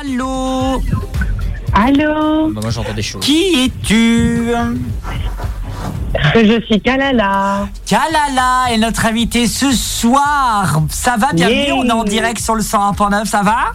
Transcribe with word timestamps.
Allô 0.00 0.82
Allô 1.72 2.50
Bah, 2.52 2.60
moi 2.62 2.70
j'entends 2.70 2.92
des 2.94 3.02
choses. 3.02 3.24
Qui 3.24 3.64
es-tu 3.64 4.50
Je 6.34 6.60
suis 6.66 6.80
Kalala. 6.80 7.68
Kalala 7.86 8.72
est 8.72 8.78
notre 8.78 9.06
invité 9.06 9.46
ce 9.46 9.72
soir. 9.72 10.80
Ça 10.90 11.16
va, 11.16 11.32
bienvenue, 11.32 11.56
Yeah. 11.68 11.74
on 11.76 11.86
est 11.86 11.92
en 11.92 12.04
direct 12.04 12.38
sur 12.40 12.54
le 12.54 12.62
101.9, 12.62 13.24
ça 13.26 13.42
va 13.42 13.72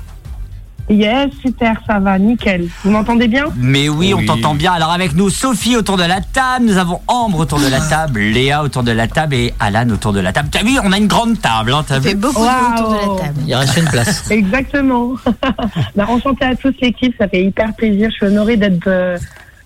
Yes, 0.92 1.32
super, 1.42 1.82
ça 1.88 2.00
va, 2.00 2.20
nickel. 2.20 2.68
Vous 2.84 2.92
m'entendez 2.92 3.30
bien 3.30 3.46
Mais 3.56 3.88
oui, 3.88 4.14
on 4.14 4.26
t'entend 4.26 4.56
bien. 4.56 4.74
Alors 4.74 4.92
avec 4.92 5.16
nous, 5.16 5.30
Sophie 5.30 5.78
autour 5.78 5.96
de 5.96 6.04
la 6.04 6.20
table, 6.20 6.66
nous 6.66 6.78
avons 6.78 7.00
Ambre 7.08 7.40
autour 7.40 7.62
de 7.62 7.68
la 7.68 7.80
table, 7.80 8.20
Léa 8.20 8.62
autour 8.62 8.84
de 8.84 8.92
la 8.92 9.08
table 9.08 9.36
et 9.36 9.54
Alan 9.58 9.90
autour 9.90 10.12
de 10.12 10.20
la 10.20 10.34
table. 10.34 10.50
T'as 10.52 10.64
vu, 10.64 10.78
on 10.84 10.92
a 10.92 10.98
une 10.98 11.08
grande 11.08 11.40
table, 11.40 11.74
hein, 11.74 11.86
t'as 11.88 12.02
fait 12.02 12.10
vu 12.10 12.16
beaucoup 12.16 12.44
de 12.44 12.74
autour 12.74 12.90
de 12.90 12.96
la 12.96 13.24
table. 13.26 13.40
Il 13.48 13.56
reste 13.56 13.78
une 13.78 13.88
place. 13.88 14.30
Exactement. 14.32 15.14
bah, 15.96 16.06
enchanté 16.10 16.44
à 16.44 16.56
tous 16.58 16.74
l'équipe, 16.82 17.16
ça 17.18 17.30
fait 17.30 17.46
hyper 17.46 17.74
plaisir. 17.74 18.10
Je 18.10 18.16
suis 18.16 18.26
honorée 18.26 18.58
d'être 18.58 18.88
euh, 18.88 19.18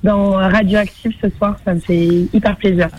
dans 0.03 0.33
Radioactive 0.33 1.13
ce 1.19 1.29
soir, 1.37 1.55
ça 1.65 1.73
me 1.73 1.79
fait 1.79 2.07
hyper 2.33 2.55
plaisir. 2.55 2.89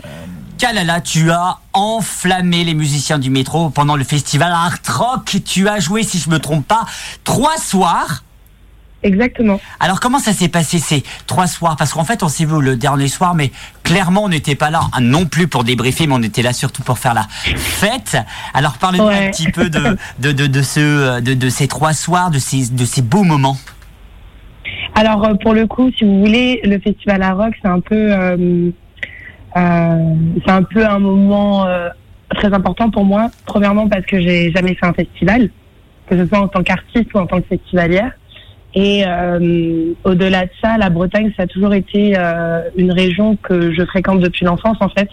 Kalala, 0.58 1.00
tu 1.00 1.30
as 1.30 1.58
enflammé 1.74 2.64
les 2.64 2.74
musiciens 2.74 3.18
du 3.18 3.28
métro 3.30 3.68
pendant 3.70 3.94
le 3.96 4.04
festival 4.04 4.50
Art 4.52 4.78
Rock. 4.88 5.36
Tu 5.44 5.68
as 5.68 5.80
joué, 5.80 6.02
si 6.02 6.18
je 6.18 6.30
me 6.30 6.38
trompe 6.38 6.66
pas, 6.66 6.86
trois 7.24 7.58
soirs. 7.58 8.22
Exactement. 9.02 9.60
Alors 9.78 10.00
comment 10.00 10.18
ça 10.18 10.32
s'est 10.32 10.48
passé 10.48 10.78
ces 10.78 11.04
trois 11.26 11.46
soirs? 11.46 11.76
Parce 11.76 11.92
qu'en 11.92 12.04
fait 12.04 12.22
on 12.22 12.28
s'est 12.28 12.46
vu 12.46 12.60
le 12.60 12.76
dernier 12.76 13.08
soir, 13.08 13.34
mais 13.34 13.52
clairement 13.84 14.24
on 14.24 14.28
n'était 14.30 14.54
pas 14.56 14.70
là 14.70 14.80
hein, 14.94 15.00
non 15.00 15.26
plus 15.26 15.46
pour 15.46 15.62
débriefer, 15.62 16.06
mais 16.06 16.14
on 16.14 16.22
était 16.22 16.42
là 16.42 16.52
surtout 16.54 16.82
pour 16.82 16.98
faire 16.98 17.12
la 17.14 17.26
fête. 17.56 18.16
Alors 18.54 18.78
parlez-nous 18.78 19.04
Ouais. 19.06 19.28
un 19.28 19.30
petit 19.30 19.52
peu 19.52 19.68
de 19.68 19.96
de, 20.18 20.32
de, 20.32 20.46
de 20.46 20.62
ce 20.62 21.20
de, 21.20 21.34
de 21.34 21.48
ces 21.50 21.68
trois 21.68 21.92
soirs, 21.92 22.30
de 22.30 22.38
ces 22.38 22.70
de 22.70 22.84
ces 22.86 23.02
beaux 23.02 23.22
moments. 23.22 23.58
Alors 24.94 25.24
euh, 25.24 25.34
pour 25.34 25.52
le 25.52 25.66
coup, 25.66 25.90
si 25.96 26.04
vous 26.04 26.18
voulez, 26.18 26.60
le 26.64 26.80
festival 26.80 27.22
à 27.22 27.34
rock, 27.34 27.52
c'est 27.62 27.68
un 27.68 27.80
peu, 27.80 27.94
euh, 27.94 28.70
c'est 29.56 30.50
un 30.50 30.62
peu 30.62 30.84
un 30.84 30.98
moment 30.98 31.66
euh, 31.66 31.88
très 32.34 32.52
important 32.52 32.90
pour 32.90 33.04
moi. 33.04 33.30
Premièrement 33.46 33.88
parce 33.88 34.04
que 34.04 34.20
j'ai 34.20 34.52
jamais 34.52 34.74
fait 34.74 34.86
un 34.86 34.92
festival, 34.92 35.48
que 36.08 36.16
ce 36.16 36.26
soit 36.26 36.40
en 36.40 36.48
tant 36.48 36.62
qu'artiste 36.62 37.12
ou 37.14 37.18
en 37.18 37.26
tant 37.26 37.40
que 37.40 37.46
festivalière. 37.46 38.12
Et 38.74 39.04
euh, 39.06 39.94
au-delà 40.04 40.44
de 40.44 40.50
ça, 40.60 40.76
la 40.76 40.90
Bretagne, 40.90 41.32
ça 41.36 41.44
a 41.44 41.46
toujours 41.46 41.72
été 41.72 42.14
euh, 42.18 42.62
une 42.76 42.92
région 42.92 43.36
que 43.36 43.72
je 43.72 43.82
fréquente 43.86 44.20
depuis 44.20 44.44
l'enfance 44.44 44.76
en 44.80 44.90
fait, 44.90 45.08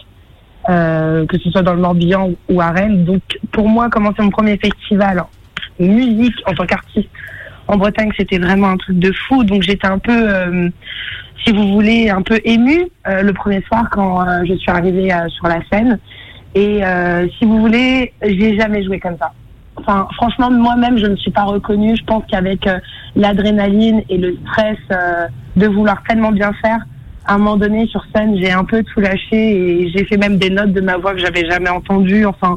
euh, 0.68 1.24
que 1.24 1.38
ce 1.38 1.50
soit 1.50 1.62
dans 1.62 1.72
le 1.72 1.80
Morbihan 1.80 2.30
ou 2.50 2.60
à 2.60 2.70
Rennes. 2.70 3.04
Donc 3.04 3.22
pour 3.52 3.68
moi, 3.68 3.88
commencer 3.88 4.20
mon 4.20 4.30
premier 4.30 4.58
festival 4.58 5.24
musique 5.78 6.36
en 6.46 6.52
tant 6.52 6.66
qu'artiste 6.66 7.08
en 7.68 7.76
Bretagne, 7.76 8.10
c'était 8.16 8.38
vraiment 8.38 8.68
un 8.68 8.76
truc 8.76 8.98
de 8.98 9.12
fou. 9.12 9.44
Donc 9.44 9.62
j'étais 9.62 9.86
un 9.86 9.98
peu, 9.98 10.12
euh, 10.12 10.68
si 11.44 11.52
vous 11.52 11.72
voulez, 11.72 12.10
un 12.10 12.22
peu 12.22 12.40
émue 12.44 12.86
euh, 13.06 13.22
le 13.22 13.32
premier 13.32 13.62
soir 13.62 13.88
quand 13.90 14.20
euh, 14.20 14.44
je 14.46 14.54
suis 14.54 14.70
arrivée 14.70 15.12
euh, 15.12 15.28
sur 15.28 15.46
la 15.48 15.60
scène. 15.72 15.98
Et 16.54 16.84
euh, 16.84 17.26
si 17.38 17.44
vous 17.44 17.58
voulez, 17.58 18.12
j'ai 18.22 18.56
jamais 18.58 18.84
joué 18.84 19.00
comme 19.00 19.16
ça. 19.18 19.32
Enfin, 19.76 20.06
franchement, 20.14 20.50
moi-même, 20.50 20.98
je 20.98 21.06
ne 21.06 21.16
suis 21.16 21.32
pas 21.32 21.42
reconnue. 21.42 21.96
Je 21.96 22.04
pense 22.04 22.22
qu'avec 22.30 22.66
euh, 22.66 22.78
l'adrénaline 23.16 24.02
et 24.08 24.18
le 24.18 24.36
stress 24.42 24.78
de 25.56 25.66
vouloir 25.66 26.02
tellement 26.08 26.30
bien 26.32 26.52
faire, 26.62 26.78
à 27.26 27.34
un 27.34 27.38
moment 27.38 27.56
donné 27.56 27.86
sur 27.86 28.04
scène, 28.14 28.36
j'ai 28.38 28.52
un 28.52 28.64
peu 28.64 28.84
tout 28.84 29.00
lâché 29.00 29.32
et 29.82 29.90
j'ai 29.90 30.04
fait 30.04 30.16
même 30.16 30.36
des 30.36 30.50
notes 30.50 30.72
de 30.72 30.80
ma 30.80 30.96
voix 30.96 31.14
que 31.14 31.20
j'avais 31.20 31.48
jamais 31.48 31.70
entendues. 31.70 32.26
Enfin, 32.26 32.56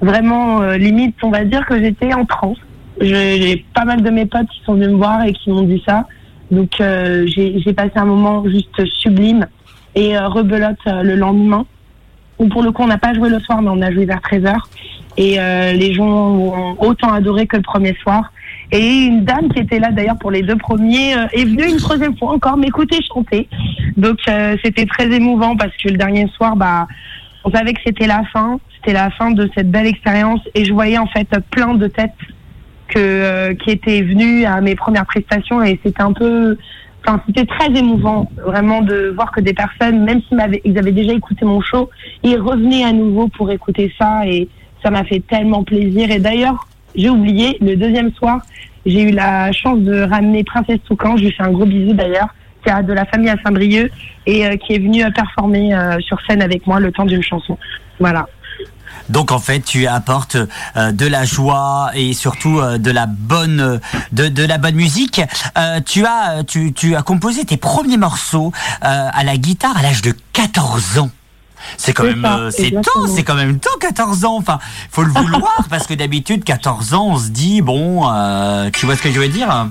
vraiment 0.00 0.62
limite, 0.72 1.16
on 1.22 1.30
va 1.30 1.44
dire 1.44 1.64
que 1.66 1.78
j'étais 1.78 2.14
en 2.14 2.24
transe. 2.24 2.58
J'ai 3.00 3.64
pas 3.74 3.84
mal 3.84 4.02
de 4.02 4.10
mes 4.10 4.26
potes 4.26 4.48
qui 4.48 4.62
sont 4.64 4.74
venus 4.74 4.88
me 4.88 4.96
voir 4.96 5.24
et 5.24 5.32
qui 5.32 5.50
m'ont 5.50 5.62
dit 5.62 5.82
ça. 5.86 6.06
Donc 6.50 6.80
euh, 6.80 7.26
j'ai 7.26 7.72
passé 7.72 7.92
un 7.96 8.04
moment 8.04 8.44
juste 8.48 8.84
sublime 9.00 9.46
et 9.94 10.16
euh, 10.16 10.28
rebelote 10.28 10.78
euh, 10.86 11.02
le 11.02 11.16
lendemain. 11.16 11.66
Où 12.38 12.48
pour 12.48 12.62
le 12.62 12.70
coup 12.70 12.82
on 12.82 12.86
n'a 12.86 12.98
pas 12.98 13.14
joué 13.14 13.30
le 13.30 13.40
soir 13.40 13.62
mais 13.62 13.70
on 13.70 13.82
a 13.82 13.90
joué 13.90 14.04
vers 14.06 14.20
13h. 14.20 14.54
Et 15.18 15.40
euh, 15.40 15.72
les 15.72 15.94
gens 15.94 16.06
ont 16.06 16.76
autant 16.80 17.12
adoré 17.12 17.46
que 17.46 17.56
le 17.56 17.62
premier 17.62 17.94
soir. 18.02 18.32
Et 18.72 19.04
une 19.04 19.24
dame 19.24 19.48
qui 19.48 19.60
était 19.60 19.78
là 19.78 19.90
d'ailleurs 19.90 20.18
pour 20.18 20.30
les 20.30 20.42
deux 20.42 20.56
premiers 20.56 21.14
euh, 21.16 21.26
est 21.32 21.44
venue 21.44 21.68
une 21.68 21.78
troisième 21.78 22.16
fois 22.16 22.32
encore 22.32 22.56
m'écouter 22.56 22.98
chanter. 23.08 23.48
Donc 23.96 24.18
c'était 24.62 24.84
très 24.84 25.10
émouvant 25.10 25.56
parce 25.56 25.74
que 25.76 25.88
le 25.88 25.96
dernier 25.96 26.28
soir, 26.36 26.56
bah, 26.56 26.86
on 27.44 27.50
savait 27.50 27.72
que 27.72 27.80
c'était 27.86 28.06
la 28.06 28.24
fin, 28.32 28.58
c'était 28.74 28.92
la 28.92 29.10
fin 29.10 29.30
de 29.30 29.48
cette 29.54 29.70
belle 29.70 29.86
expérience 29.86 30.40
et 30.54 30.64
je 30.64 30.72
voyais 30.72 30.98
en 30.98 31.06
fait 31.06 31.28
plein 31.50 31.74
de 31.74 31.86
têtes 31.86 32.12
que 32.88 32.98
euh, 32.98 33.54
qui 33.54 33.70
étaient 33.70 34.02
venues 34.02 34.44
à 34.44 34.60
mes 34.60 34.74
premières 34.74 35.06
prestations 35.06 35.62
et 35.62 35.78
c'était 35.84 36.02
un 36.02 36.12
peu, 36.12 36.56
enfin 37.04 37.20
c'était 37.26 37.46
très 37.46 37.70
émouvant 37.70 38.30
vraiment 38.44 38.82
de 38.82 39.12
voir 39.14 39.32
que 39.32 39.40
des 39.40 39.54
personnes, 39.54 40.04
même 40.04 40.20
s'ils 40.22 40.36
m'avaient, 40.36 40.60
ils 40.64 40.78
avaient 40.78 40.92
déjà 40.92 41.12
écouté 41.12 41.44
mon 41.44 41.60
show, 41.60 41.90
ils 42.22 42.38
revenaient 42.38 42.84
à 42.84 42.92
nouveau 42.92 43.28
pour 43.28 43.50
écouter 43.50 43.92
ça 43.98 44.26
et 44.26 44.48
ça 44.82 44.90
m'a 44.90 45.04
fait 45.04 45.20
tellement 45.20 45.64
plaisir 45.64 46.10
et 46.10 46.18
d'ailleurs 46.18 46.66
j'ai 46.94 47.10
oublié 47.10 47.58
le 47.60 47.76
deuxième 47.76 48.12
soir 48.12 48.40
j'ai 48.86 49.02
eu 49.02 49.10
la 49.10 49.50
chance 49.52 49.80
de 49.80 50.02
ramener 50.02 50.44
Princesse 50.44 50.78
Toucan, 50.86 51.16
je 51.16 51.24
lui 51.24 51.32
fais 51.32 51.42
un 51.42 51.50
gros 51.50 51.66
bisou 51.66 51.92
d'ailleurs, 51.92 52.28
qui 52.64 52.70
a 52.70 52.82
de 52.82 52.92
la 52.92 53.04
famille 53.04 53.28
à 53.28 53.36
Saint-Brieuc 53.44 53.90
et 54.26 54.46
euh, 54.46 54.56
qui 54.56 54.74
est 54.74 54.78
venue 54.78 55.02
performer 55.12 55.74
euh, 55.74 55.98
sur 56.00 56.18
scène 56.26 56.40
avec 56.40 56.66
moi 56.66 56.78
le 56.78 56.92
temps 56.92 57.04
d'une 57.04 57.22
chanson. 57.22 57.58
Voilà. 57.98 58.28
Donc 59.08 59.32
en 59.32 59.38
fait, 59.38 59.60
tu 59.60 59.86
apportes 59.86 60.36
euh, 60.76 60.92
de 60.92 61.06
la 61.06 61.24
joie 61.24 61.90
et 61.94 62.12
surtout 62.12 62.58
euh, 62.60 62.78
de 62.78 62.90
la 62.90 63.06
bonne 63.06 63.80
de, 64.12 64.28
de 64.28 64.42
la 64.44 64.58
bonne 64.58 64.74
musique. 64.74 65.20
Euh, 65.58 65.80
tu 65.84 66.04
as 66.06 66.42
tu, 66.46 66.72
tu 66.72 66.96
as 66.96 67.02
composé 67.02 67.44
tes 67.44 67.56
premiers 67.56 67.96
morceaux 67.96 68.52
euh, 68.84 69.08
à 69.12 69.24
la 69.24 69.36
guitare 69.36 69.76
à 69.76 69.82
l'âge 69.82 70.02
de 70.02 70.14
14 70.32 70.98
ans. 70.98 71.10
C'est 71.78 71.92
quand 71.94 72.04
même 72.04 72.22
ça, 72.22 72.36
euh, 72.36 72.50
c'est 72.50 72.70
tôt, 72.70 73.06
c'est 73.14 73.24
quand 73.24 73.34
même 73.34 73.58
tôt 73.58 73.76
14 73.80 74.24
ans. 74.24 74.36
Enfin, 74.36 74.58
faut 74.90 75.02
le 75.02 75.10
vouloir 75.10 75.66
parce 75.70 75.86
que 75.86 75.94
d'habitude 75.94 76.44
14 76.44 76.94
ans, 76.94 77.06
on 77.08 77.18
se 77.18 77.28
dit 77.28 77.62
bon, 77.62 78.08
euh, 78.12 78.70
tu 78.72 78.86
vois 78.86 78.96
ce 78.96 79.02
que 79.02 79.10
je 79.10 79.18
veux 79.18 79.28
dire? 79.28 79.68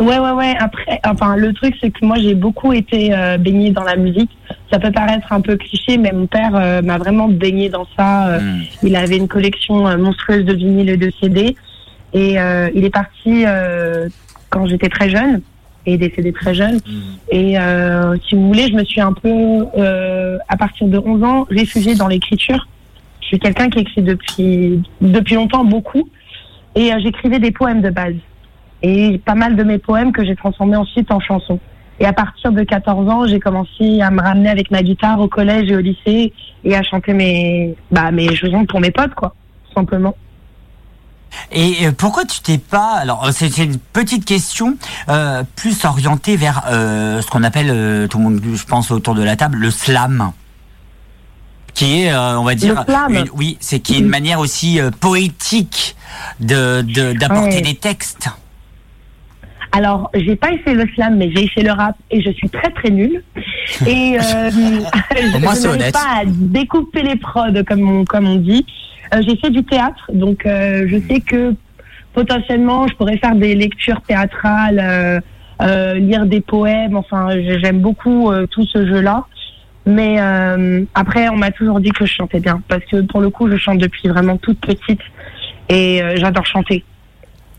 Ouais, 0.00 0.18
ouais, 0.18 0.30
ouais. 0.30 0.54
Après, 0.60 1.00
enfin, 1.04 1.36
le 1.36 1.52
truc, 1.52 1.74
c'est 1.80 1.90
que 1.90 2.04
moi, 2.04 2.16
j'ai 2.18 2.34
beaucoup 2.34 2.72
été 2.72 3.12
euh, 3.12 3.36
baignée 3.36 3.70
dans 3.70 3.82
la 3.82 3.96
musique. 3.96 4.30
Ça 4.72 4.78
peut 4.78 4.92
paraître 4.92 5.32
un 5.32 5.40
peu 5.40 5.56
cliché, 5.56 5.98
mais 5.98 6.12
mon 6.12 6.26
père 6.26 6.52
euh, 6.54 6.82
m'a 6.82 6.98
vraiment 6.98 7.28
baignée 7.28 7.68
dans 7.68 7.86
ça. 7.96 8.28
Euh, 8.28 8.38
Hmm. 8.38 8.62
Il 8.82 8.96
avait 8.96 9.16
une 9.16 9.28
collection 9.28 9.86
euh, 9.86 9.96
monstrueuse 9.96 10.44
de 10.44 10.54
vinyles 10.54 10.90
et 10.90 10.96
de 10.96 11.10
CD. 11.20 11.56
Et 12.12 12.38
euh, 12.38 12.70
il 12.74 12.84
est 12.84 12.90
parti 12.90 13.44
euh, 13.46 14.08
quand 14.50 14.66
j'étais 14.66 14.88
très 14.88 15.10
jeune. 15.10 15.40
Et 15.86 15.94
est 15.94 15.98
décédé 15.98 16.32
très 16.32 16.54
jeune. 16.54 16.80
Et 17.30 17.58
euh, 17.58 18.14
si 18.28 18.34
vous 18.34 18.46
voulez, 18.48 18.68
je 18.68 18.74
me 18.74 18.84
suis 18.84 19.00
un 19.00 19.14
peu, 19.14 19.66
euh, 19.78 20.36
à 20.48 20.56
partir 20.56 20.86
de 20.86 20.98
11 20.98 21.22
ans, 21.24 21.46
réfugiée 21.48 21.94
dans 21.94 22.08
l'écriture. 22.08 22.68
Je 23.22 23.28
suis 23.28 23.38
quelqu'un 23.38 23.70
qui 23.70 23.78
écrit 23.80 24.02
depuis, 24.02 24.82
depuis 25.00 25.34
longtemps 25.34 25.64
beaucoup. 25.64 26.08
Et 26.74 26.92
euh, 26.92 26.98
j'écrivais 27.02 27.38
des 27.38 27.52
poèmes 27.52 27.80
de 27.80 27.88
base. 27.90 28.14
Et 28.82 29.18
pas 29.24 29.34
mal 29.34 29.56
de 29.56 29.62
mes 29.64 29.78
poèmes 29.78 30.12
que 30.12 30.24
j'ai 30.24 30.36
transformés 30.36 30.76
ensuite 30.76 31.10
en 31.10 31.20
chansons. 31.20 31.58
Et 32.00 32.06
à 32.06 32.12
partir 32.12 32.52
de 32.52 32.62
14 32.62 33.08
ans, 33.08 33.26
j'ai 33.26 33.40
commencé 33.40 34.00
à 34.00 34.10
me 34.12 34.20
ramener 34.20 34.48
avec 34.50 34.70
ma 34.70 34.82
guitare 34.82 35.18
au 35.20 35.26
collège 35.26 35.68
et 35.70 35.74
au 35.76 35.80
lycée 35.80 36.32
et 36.64 36.76
à 36.76 36.82
chanter 36.84 37.12
mes, 37.12 37.74
bah, 37.90 38.12
mes 38.12 38.34
chansons 38.36 38.66
pour 38.66 38.80
mes 38.80 38.92
potes, 38.92 39.14
quoi, 39.14 39.34
tout 39.68 39.74
simplement. 39.74 40.14
Et 41.52 41.86
euh, 41.86 41.92
pourquoi 41.92 42.24
tu 42.24 42.40
t'es 42.40 42.56
pas 42.58 42.94
alors 42.94 43.26
euh, 43.26 43.30
c'est 43.32 43.58
une 43.58 43.76
petite 43.78 44.24
question 44.24 44.76
euh, 45.10 45.42
plus 45.56 45.84
orientée 45.84 46.36
vers 46.36 46.62
euh, 46.68 47.20
ce 47.20 47.26
qu'on 47.30 47.42
appelle 47.42 47.68
euh, 47.70 48.06
tout 48.06 48.16
le 48.18 48.24
monde 48.24 48.40
je 48.54 48.64
pense 48.64 48.90
autour 48.90 49.14
de 49.14 49.22
la 49.22 49.36
table 49.36 49.58
le 49.58 49.70
slam 49.70 50.32
qui 51.74 52.02
est 52.04 52.14
on 52.16 52.44
va 52.44 52.54
dire 52.54 52.82
une- 53.14 53.30
oui 53.34 53.58
c'est 53.60 53.78
qui 53.80 53.94
est 53.94 53.98
une 53.98 54.08
manière 54.08 54.40
aussi 54.40 54.80
poétique 55.00 55.96
de 56.40 56.80
de- 56.80 57.12
d'apporter 57.12 57.60
des 57.60 57.74
textes. 57.74 58.30
Alors, 59.72 60.10
j'ai 60.14 60.34
pas 60.36 60.50
essayé 60.52 60.74
le 60.74 60.86
slam, 60.94 61.16
mais 61.16 61.30
j'ai 61.30 61.44
essayé 61.44 61.62
le 61.66 61.72
rap 61.72 61.94
et 62.10 62.20
je 62.22 62.30
suis 62.30 62.48
très 62.48 62.70
très 62.70 62.90
nulle. 62.90 63.22
Et 63.86 64.18
euh, 64.18 64.50
je 64.50 65.38
n'arrive 65.68 65.92
pas 65.92 66.20
à 66.20 66.24
découper 66.24 67.02
les 67.02 67.16
prods 67.16 67.62
comme 67.66 67.88
on, 67.88 68.04
comme 68.04 68.26
on 68.26 68.36
dit. 68.36 68.64
Euh, 69.14 69.22
j'ai 69.26 69.36
fait 69.36 69.50
du 69.50 69.62
théâtre, 69.64 70.10
donc 70.12 70.44
euh, 70.46 70.86
je 70.88 70.98
sais 71.08 71.20
que 71.20 71.54
potentiellement 72.14 72.86
je 72.88 72.94
pourrais 72.94 73.18
faire 73.18 73.34
des 73.34 73.54
lectures 73.54 74.00
théâtrales, 74.02 74.80
euh, 74.82 75.20
euh, 75.62 75.94
lire 75.94 76.26
des 76.26 76.40
poèmes. 76.40 76.96
Enfin, 76.96 77.28
j'ai- 77.32 77.58
j'aime 77.60 77.80
beaucoup 77.80 78.30
euh, 78.30 78.46
tout 78.46 78.64
ce 78.66 78.86
jeu-là. 78.86 79.24
Mais 79.86 80.16
euh, 80.20 80.84
après, 80.94 81.28
on 81.30 81.36
m'a 81.36 81.50
toujours 81.50 81.80
dit 81.80 81.90
que 81.90 82.04
je 82.04 82.12
chantais 82.12 82.40
bien 82.40 82.60
parce 82.68 82.84
que 82.84 83.00
pour 83.02 83.20
le 83.20 83.30
coup, 83.30 83.50
je 83.50 83.56
chante 83.56 83.78
depuis 83.78 84.08
vraiment 84.08 84.36
toute 84.36 84.60
petite 84.60 85.00
et 85.68 86.02
euh, 86.02 86.16
j'adore 86.16 86.44
chanter. 86.46 86.84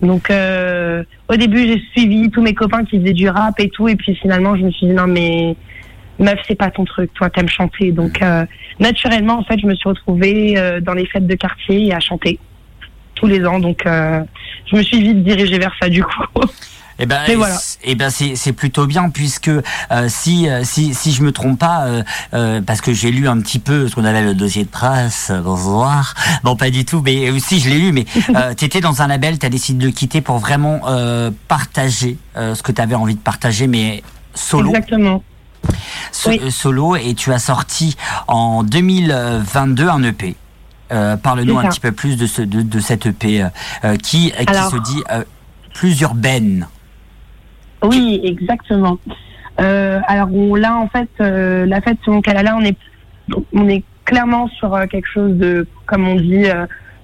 Donc 0.01 0.29
euh, 0.31 1.03
au 1.27 1.35
début, 1.35 1.67
j'ai 1.67 1.81
suivi 1.91 2.29
tous 2.29 2.41
mes 2.41 2.53
copains 2.53 2.85
qui 2.85 2.99
faisaient 2.99 3.13
du 3.13 3.29
rap 3.29 3.59
et 3.59 3.69
tout, 3.69 3.87
et 3.87 3.95
puis 3.95 4.15
finalement, 4.15 4.55
je 4.55 4.63
me 4.63 4.71
suis 4.71 4.87
dit 4.87 4.93
non 4.93 5.07
mais 5.07 5.55
meuf, 6.19 6.39
c'est 6.47 6.55
pas 6.55 6.69
ton 6.69 6.85
truc, 6.85 7.13
toi 7.13 7.29
t'aimes 7.29 7.49
chanter. 7.49 7.91
Donc 7.91 8.21
euh, 8.21 8.45
naturellement, 8.79 9.39
en 9.39 9.43
fait, 9.43 9.59
je 9.59 9.67
me 9.67 9.75
suis 9.75 9.89
retrouvée 9.89 10.57
euh, 10.57 10.79
dans 10.79 10.93
les 10.93 11.05
fêtes 11.05 11.27
de 11.27 11.35
quartier 11.35 11.87
et 11.87 11.93
à 11.93 11.99
chanter 11.99 12.39
tous 13.15 13.27
les 13.27 13.45
ans. 13.45 13.59
Donc 13.59 13.85
euh, 13.85 14.21
je 14.65 14.75
me 14.77 14.81
suis 14.81 15.01
vite 15.01 15.23
dirigée 15.23 15.59
vers 15.59 15.75
ça 15.81 15.89
du 15.89 16.03
coup. 16.03 16.23
Eh 17.01 17.05
ben, 17.05 17.23
voilà. 17.37 17.57
eh 17.83 17.95
ben 17.95 18.09
c'est 18.09 18.51
plutôt 18.53 18.85
bien 18.85 19.09
puisque 19.09 19.47
euh, 19.47 19.61
si, 20.09 20.49
euh, 20.49 20.65
si 20.65 20.93
si 20.93 21.13
je 21.13 21.23
me 21.23 21.31
trompe 21.31 21.57
pas, 21.57 21.85
euh, 22.33 22.61
parce 22.61 22.81
que 22.81 22.91
j'ai 22.91 23.09
lu 23.11 23.29
un 23.29 23.39
petit 23.39 23.59
peu 23.59 23.87
ce 23.87 23.95
qu'on 23.95 24.03
avait 24.03 24.21
le 24.21 24.33
dossier 24.33 24.65
de 24.65 24.69
presse, 24.69 25.31
bonsoir. 25.43 26.13
Bon, 26.43 26.57
pas 26.57 26.69
du 26.69 26.83
tout, 26.83 27.01
mais 27.01 27.29
aussi 27.31 27.61
je 27.61 27.69
l'ai 27.69 27.79
lu. 27.79 27.91
Mais 27.93 28.05
tu 28.57 28.65
étais 28.65 28.81
dans 28.81 29.01
un 29.01 29.07
label, 29.07 29.39
tu 29.39 29.45
as 29.45 29.49
décidé 29.49 29.79
de 29.79 29.85
le 29.85 29.91
quitter 29.93 30.19
pour 30.19 30.39
vraiment 30.39 30.81
partager 31.47 32.17
ce 32.35 32.61
que 32.61 32.73
tu 32.73 32.81
avais 32.81 32.95
envie 32.95 33.15
de 33.15 33.21
partager, 33.21 33.67
mais 33.67 34.03
solo. 34.33 34.69
Exactement. 34.69 35.23
Solo 36.11 36.97
et 36.97 37.13
tu 37.13 37.31
as 37.31 37.39
sorti 37.39 37.95
en 38.27 38.63
2022 38.63 39.87
un 39.87 40.03
EP. 40.03 40.35
Parle-nous 40.89 41.57
un 41.59 41.69
petit 41.69 41.79
peu 41.79 41.93
plus 41.93 42.17
de, 42.17 42.27
ce, 42.27 42.41
de, 42.41 42.61
de 42.61 42.79
cet 42.81 43.05
EP 43.05 43.47
qui, 44.03 44.31
qui 44.31 44.53
se 44.53 44.83
dit 44.83 45.03
plus 45.73 46.01
urbaine. 46.01 46.67
Oui, 47.83 48.21
exactement. 48.23 48.97
Euh, 49.59 49.99
alors 50.07 50.29
là, 50.57 50.77
en 50.77 50.87
fait, 50.87 51.09
euh, 51.21 51.65
la 51.65 51.81
fête 51.81 51.97
selon 52.05 52.21
Kalala, 52.21 52.55
on 52.57 52.61
est, 52.61 52.77
on 53.53 53.67
est 53.67 53.83
clairement 54.05 54.47
sur 54.47 54.73
euh, 54.73 54.85
quelque 54.85 55.07
chose 55.07 55.37
de, 55.37 55.67
comme 55.85 56.07
on 56.07 56.15
dit, 56.15 56.45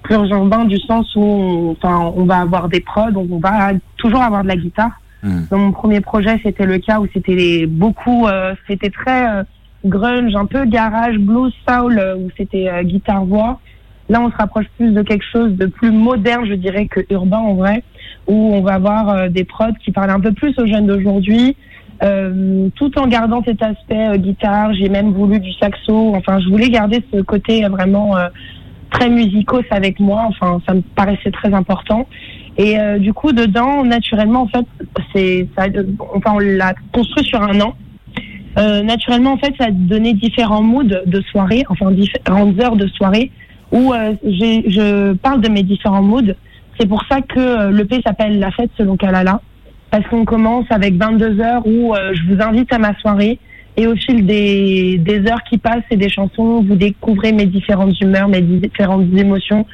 plus 0.02 0.16
urbain 0.30 0.64
du 0.64 0.78
sens 0.78 1.14
où, 1.16 1.22
on, 1.22 1.70
enfin, 1.72 2.12
on 2.16 2.24
va 2.24 2.38
avoir 2.38 2.68
des 2.68 2.80
prods, 2.80 3.10
donc 3.10 3.28
on 3.30 3.38
va 3.38 3.72
toujours 3.96 4.22
avoir 4.22 4.42
de 4.42 4.48
la 4.48 4.56
guitare. 4.56 5.00
Hmm. 5.22 5.42
Dans 5.50 5.58
mon 5.58 5.72
premier 5.72 6.00
projet, 6.00 6.40
c'était 6.42 6.66
le 6.66 6.78
cas 6.78 7.00
où 7.00 7.06
c'était 7.12 7.66
beaucoup, 7.66 8.26
c'était 8.68 8.90
très 8.90 9.44
grunge, 9.84 10.34
un 10.34 10.46
peu 10.46 10.64
garage, 10.64 11.16
blues, 11.18 11.52
soul, 11.66 12.00
où 12.18 12.28
c'était 12.36 12.70
guitare 12.84 13.24
voix. 13.24 13.60
Là, 14.08 14.20
on 14.20 14.30
se 14.30 14.36
rapproche 14.36 14.66
plus 14.76 14.92
de 14.92 15.02
quelque 15.02 15.24
chose 15.32 15.56
de 15.56 15.66
plus 15.66 15.90
moderne, 15.90 16.46
je 16.46 16.54
dirais, 16.54 16.86
que 16.86 17.00
urbain 17.10 17.38
en 17.38 17.54
vrai, 17.54 17.82
où 18.26 18.54
on 18.54 18.60
va 18.62 18.74
avoir 18.74 19.08
euh, 19.08 19.28
des 19.28 19.44
prods 19.44 19.72
qui 19.84 19.92
parlent 19.92 20.10
un 20.10 20.20
peu 20.20 20.32
plus 20.32 20.58
aux 20.58 20.66
jeunes 20.66 20.86
d'aujourd'hui, 20.86 21.56
euh, 22.02 22.68
tout 22.74 22.98
en 22.98 23.06
gardant 23.06 23.42
cet 23.44 23.62
aspect 23.62 24.08
euh, 24.08 24.16
guitare. 24.16 24.74
J'ai 24.74 24.88
même 24.88 25.12
voulu 25.12 25.38
du 25.40 25.52
saxo. 25.54 26.14
Enfin, 26.14 26.40
je 26.40 26.48
voulais 26.48 26.68
garder 26.68 27.02
ce 27.12 27.20
côté 27.20 27.64
vraiment 27.66 28.16
très 28.90 29.08
musicos 29.08 29.64
avec 29.70 30.00
moi. 30.00 30.26
Enfin, 30.28 30.60
ça 30.66 30.74
me 30.74 30.80
paraissait 30.80 31.30
très 31.30 31.52
important. 31.54 32.06
Et 32.58 32.78
du 32.98 33.12
coup, 33.12 33.32
dedans, 33.32 33.84
naturellement, 33.84 34.42
en 34.42 34.48
fait, 34.48 34.64
c'est, 35.14 35.46
ça, 35.56 35.66
enfin, 36.14 36.32
on 36.36 36.38
l'a 36.38 36.72
construit 36.90 37.22
sur 37.22 37.42
un 37.42 37.60
an. 37.60 37.74
naturellement, 38.56 39.32
en 39.34 39.36
fait, 39.36 39.52
ça 39.58 39.66
a 39.66 39.70
donné 39.70 40.14
différents 40.14 40.62
moods 40.62 40.84
de 40.84 41.20
soirée, 41.30 41.64
enfin 41.68 41.90
différentes 41.90 42.58
heures 42.62 42.76
de 42.76 42.86
soirée 42.88 43.30
où 43.72 43.92
je 44.24 45.12
parle 45.12 45.42
de 45.42 45.50
mes 45.50 45.62
différents 45.62 46.02
moods. 46.02 46.34
C'est 46.78 46.88
pour 46.88 47.02
ça 47.10 47.20
que 47.20 47.38
euh, 47.38 47.70
le 47.70 47.78
l'EP 47.78 48.00
s'appelle 48.04 48.38
La 48.38 48.50
fête 48.50 48.70
selon 48.76 48.96
Kalala, 48.96 49.40
parce 49.90 50.06
qu'on 50.08 50.24
commence 50.24 50.66
avec 50.70 50.94
22 50.96 51.40
heures 51.40 51.66
où 51.66 51.94
euh, 51.94 52.12
je 52.14 52.34
vous 52.34 52.42
invite 52.42 52.72
à 52.72 52.78
ma 52.78 52.98
soirée 52.98 53.38
et 53.78 53.86
au 53.86 53.94
fil 53.94 54.24
des, 54.24 54.96
des, 54.98 55.30
heures 55.30 55.42
qui 55.50 55.58
passent 55.58 55.84
et 55.90 55.96
des 55.96 56.08
chansons, 56.08 56.62
vous 56.62 56.76
découvrez 56.76 57.32
mes 57.32 57.44
différentes 57.44 58.00
humeurs, 58.00 58.26
mes 58.26 58.40
différentes 58.40 59.06
émotions. 59.14 59.66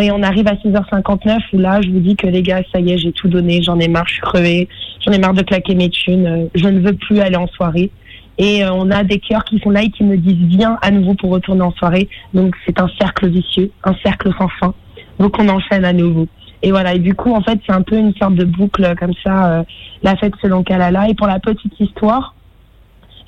Et 0.00 0.12
on 0.12 0.22
arrive 0.22 0.46
à 0.46 0.54
6h59 0.54 1.38
où 1.52 1.58
là, 1.58 1.80
je 1.82 1.90
vous 1.90 1.98
dis 1.98 2.14
que 2.14 2.28
les 2.28 2.42
gars, 2.42 2.62
ça 2.72 2.78
y 2.78 2.92
est, 2.92 2.98
j'ai 2.98 3.10
tout 3.10 3.26
donné, 3.26 3.60
j'en 3.62 3.80
ai 3.80 3.88
marre, 3.88 4.06
je 4.06 4.14
suis 4.14 4.22
crevée, 4.22 4.68
j'en 5.04 5.10
ai 5.10 5.18
marre 5.18 5.34
de 5.34 5.42
claquer 5.42 5.74
mes 5.74 5.90
thunes, 5.90 6.48
je 6.54 6.68
ne 6.68 6.78
veux 6.78 6.92
plus 6.92 7.18
aller 7.18 7.36
en 7.36 7.48
soirée. 7.48 7.90
Et 8.38 8.64
euh, 8.64 8.72
on 8.72 8.90
a 8.90 9.02
des 9.02 9.18
cœurs 9.18 9.44
qui 9.44 9.58
sont 9.58 9.70
là 9.70 9.82
et 9.82 9.90
qui 9.90 10.04
me 10.04 10.16
disent 10.16 10.56
viens 10.56 10.78
à 10.80 10.90
nouveau 10.92 11.14
pour 11.14 11.30
retourner 11.30 11.62
en 11.62 11.72
soirée. 11.72 12.08
Donc 12.32 12.54
c'est 12.64 12.80
un 12.80 12.88
cercle 13.00 13.28
vicieux, 13.28 13.70
un 13.84 13.94
cercle 14.04 14.32
sans 14.38 14.48
fin. 14.60 14.74
Donc 15.18 15.36
on 15.38 15.48
enchaîne 15.48 15.84
à 15.84 15.92
nouveau. 15.92 16.28
Et 16.62 16.70
voilà, 16.70 16.94
et 16.94 16.98
du 16.98 17.14
coup, 17.14 17.32
en 17.32 17.40
fait, 17.40 17.58
c'est 17.66 17.72
un 17.72 17.82
peu 17.82 17.96
une 17.96 18.14
sorte 18.14 18.34
de 18.34 18.44
boucle 18.44 18.94
comme 18.98 19.14
ça, 19.22 19.52
euh, 19.52 19.62
la 20.02 20.16
fête 20.16 20.34
selon 20.42 20.62
Kalala. 20.62 21.08
Et 21.08 21.14
pour 21.14 21.26
la 21.26 21.38
petite 21.38 21.78
histoire, 21.78 22.34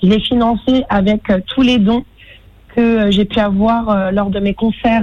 je 0.03 0.09
l'ai 0.09 0.21
financé 0.21 0.85
avec 0.89 1.31
euh, 1.31 1.41
tous 1.47 1.63
les 1.63 1.79
dons 1.79 2.05
que 2.75 3.11
j'ai 3.11 3.25
pu 3.25 3.41
avoir 3.41 4.13
lors 4.13 4.31
de 4.31 4.39
mes 4.39 4.55
concerts 4.55 5.03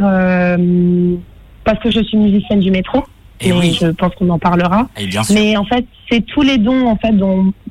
parce 1.65 1.79
que 1.79 1.91
je 1.91 2.01
suis 2.01 2.17
musicienne 2.17 2.61
du 2.61 2.71
métro. 2.71 3.03
Et, 3.41 3.51
oui. 3.51 3.77
je 3.79 3.87
pense 3.87 4.15
qu'on 4.15 4.29
en 4.29 4.39
parlera. 4.39 4.87
Et 4.97 5.05
bien 5.05 5.21
sûr. 5.21 5.35
Mais 5.35 5.57
en 5.57 5.65
fait, 5.65 5.85
c'est 6.09 6.21
tous 6.21 6.41
les 6.41 6.57
dons 6.57 6.87
en 6.87 6.95
fait 6.95 7.13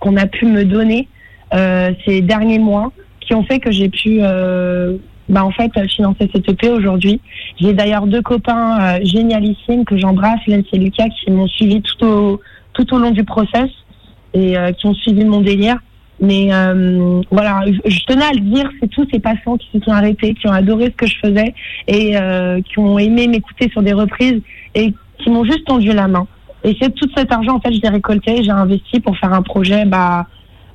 qu'on 0.00 0.16
a 0.16 0.26
pu 0.26 0.44
me 0.46 0.64
donner 0.64 1.08
euh, 1.54 1.92
ces 2.04 2.22
derniers 2.22 2.58
mois 2.58 2.92
qui 3.20 3.34
ont 3.34 3.44
fait 3.44 3.58
que 3.58 3.70
j'ai 3.70 3.88
pu 3.88 4.18
euh, 4.20 4.96
bah, 5.28 5.44
en 5.44 5.50
fait 5.50 5.70
financer 5.88 6.28
cette 6.32 6.48
EP 6.48 6.68
aujourd'hui. 6.68 7.20
J'ai 7.60 7.72
d'ailleurs 7.72 8.06
deux 8.06 8.22
copains 8.22 8.78
euh, 8.80 8.98
génialissimes 9.02 9.84
que 9.84 9.96
j'embrasse, 9.96 10.40
Lens 10.46 10.64
et 10.72 10.78
Lucas, 10.78 11.08
qui 11.08 11.30
m'ont 11.30 11.48
suivi 11.48 11.82
tout 11.82 12.04
au 12.04 12.40
tout 12.72 12.94
au 12.94 12.98
long 12.98 13.10
du 13.10 13.24
process 13.24 13.70
et 14.34 14.56
euh, 14.56 14.72
qui 14.72 14.86
ont 14.86 14.94
suivi 14.94 15.24
mon 15.24 15.40
délire. 15.40 15.78
Mais 16.20 16.48
euh, 16.52 17.20
voilà, 17.30 17.62
je 17.84 18.04
tenais 18.06 18.24
à 18.24 18.32
le 18.32 18.40
dire, 18.40 18.70
c'est 18.80 18.88
tous 18.88 19.06
ces 19.12 19.18
passants 19.18 19.56
qui 19.58 19.68
se 19.72 19.84
sont 19.84 19.92
arrêtés, 19.92 20.34
qui 20.34 20.46
ont 20.46 20.52
adoré 20.52 20.86
ce 20.86 20.90
que 20.90 21.06
je 21.06 21.16
faisais 21.22 21.54
et 21.88 22.14
qui 22.62 22.78
ont 22.78 22.98
aimé 22.98 23.28
m'écouter 23.28 23.68
sur 23.70 23.82
des 23.82 23.92
reprises 23.92 24.40
et 24.74 24.94
qui 25.18 25.30
m'ont 25.30 25.44
juste 25.44 25.66
tendu 25.66 25.92
la 25.92 26.08
main. 26.08 26.26
Et 26.64 26.74
c'est 26.80 26.94
tout 26.94 27.08
cet 27.14 27.32
argent 27.32 27.56
en 27.56 27.60
fait, 27.60 27.72
je 27.72 27.80
l'ai 27.82 27.88
récolté, 27.90 28.42
j'ai 28.42 28.50
investi 28.50 29.00
pour 29.00 29.16
faire 29.18 29.32
un 29.34 29.42
projet 29.42 29.84
bah 29.84 30.26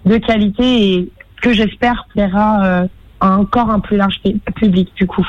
de 0.06 0.18
qualité 0.18 0.94
et 0.94 1.10
que 1.42 1.54
j'espère 1.54 2.06
plaira 2.14 2.64
euh, 2.64 2.88
encore 3.30 3.70
un 3.70 3.80
plus 3.80 3.98
large 3.98 4.20
public 4.56 4.90
du 4.96 5.08
coup. 5.08 5.26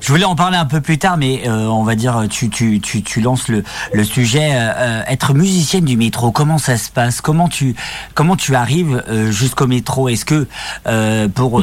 Je 0.00 0.08
voulais 0.08 0.24
en 0.24 0.34
parler 0.34 0.56
un 0.56 0.64
peu 0.64 0.80
plus 0.80 0.98
tard, 0.98 1.16
mais 1.16 1.42
euh, 1.46 1.66
on 1.66 1.84
va 1.84 1.94
dire 1.94 2.24
tu 2.30 2.48
tu 2.48 2.80
tu, 2.80 3.02
tu 3.02 3.20
lances 3.20 3.48
le 3.48 3.62
le 3.92 4.04
sujet. 4.04 4.50
Euh, 4.52 5.02
être 5.06 5.34
musicienne 5.34 5.84
du 5.84 5.96
métro, 5.96 6.30
comment 6.30 6.58
ça 6.58 6.76
se 6.76 6.90
passe? 6.90 7.20
Comment 7.20 7.48
tu 7.48 7.74
comment 8.14 8.36
tu 8.36 8.54
arrives 8.54 9.04
jusqu'au 9.30 9.66
métro? 9.66 10.08
Est-ce 10.08 10.24
que 10.24 10.46
pour, 11.34 11.62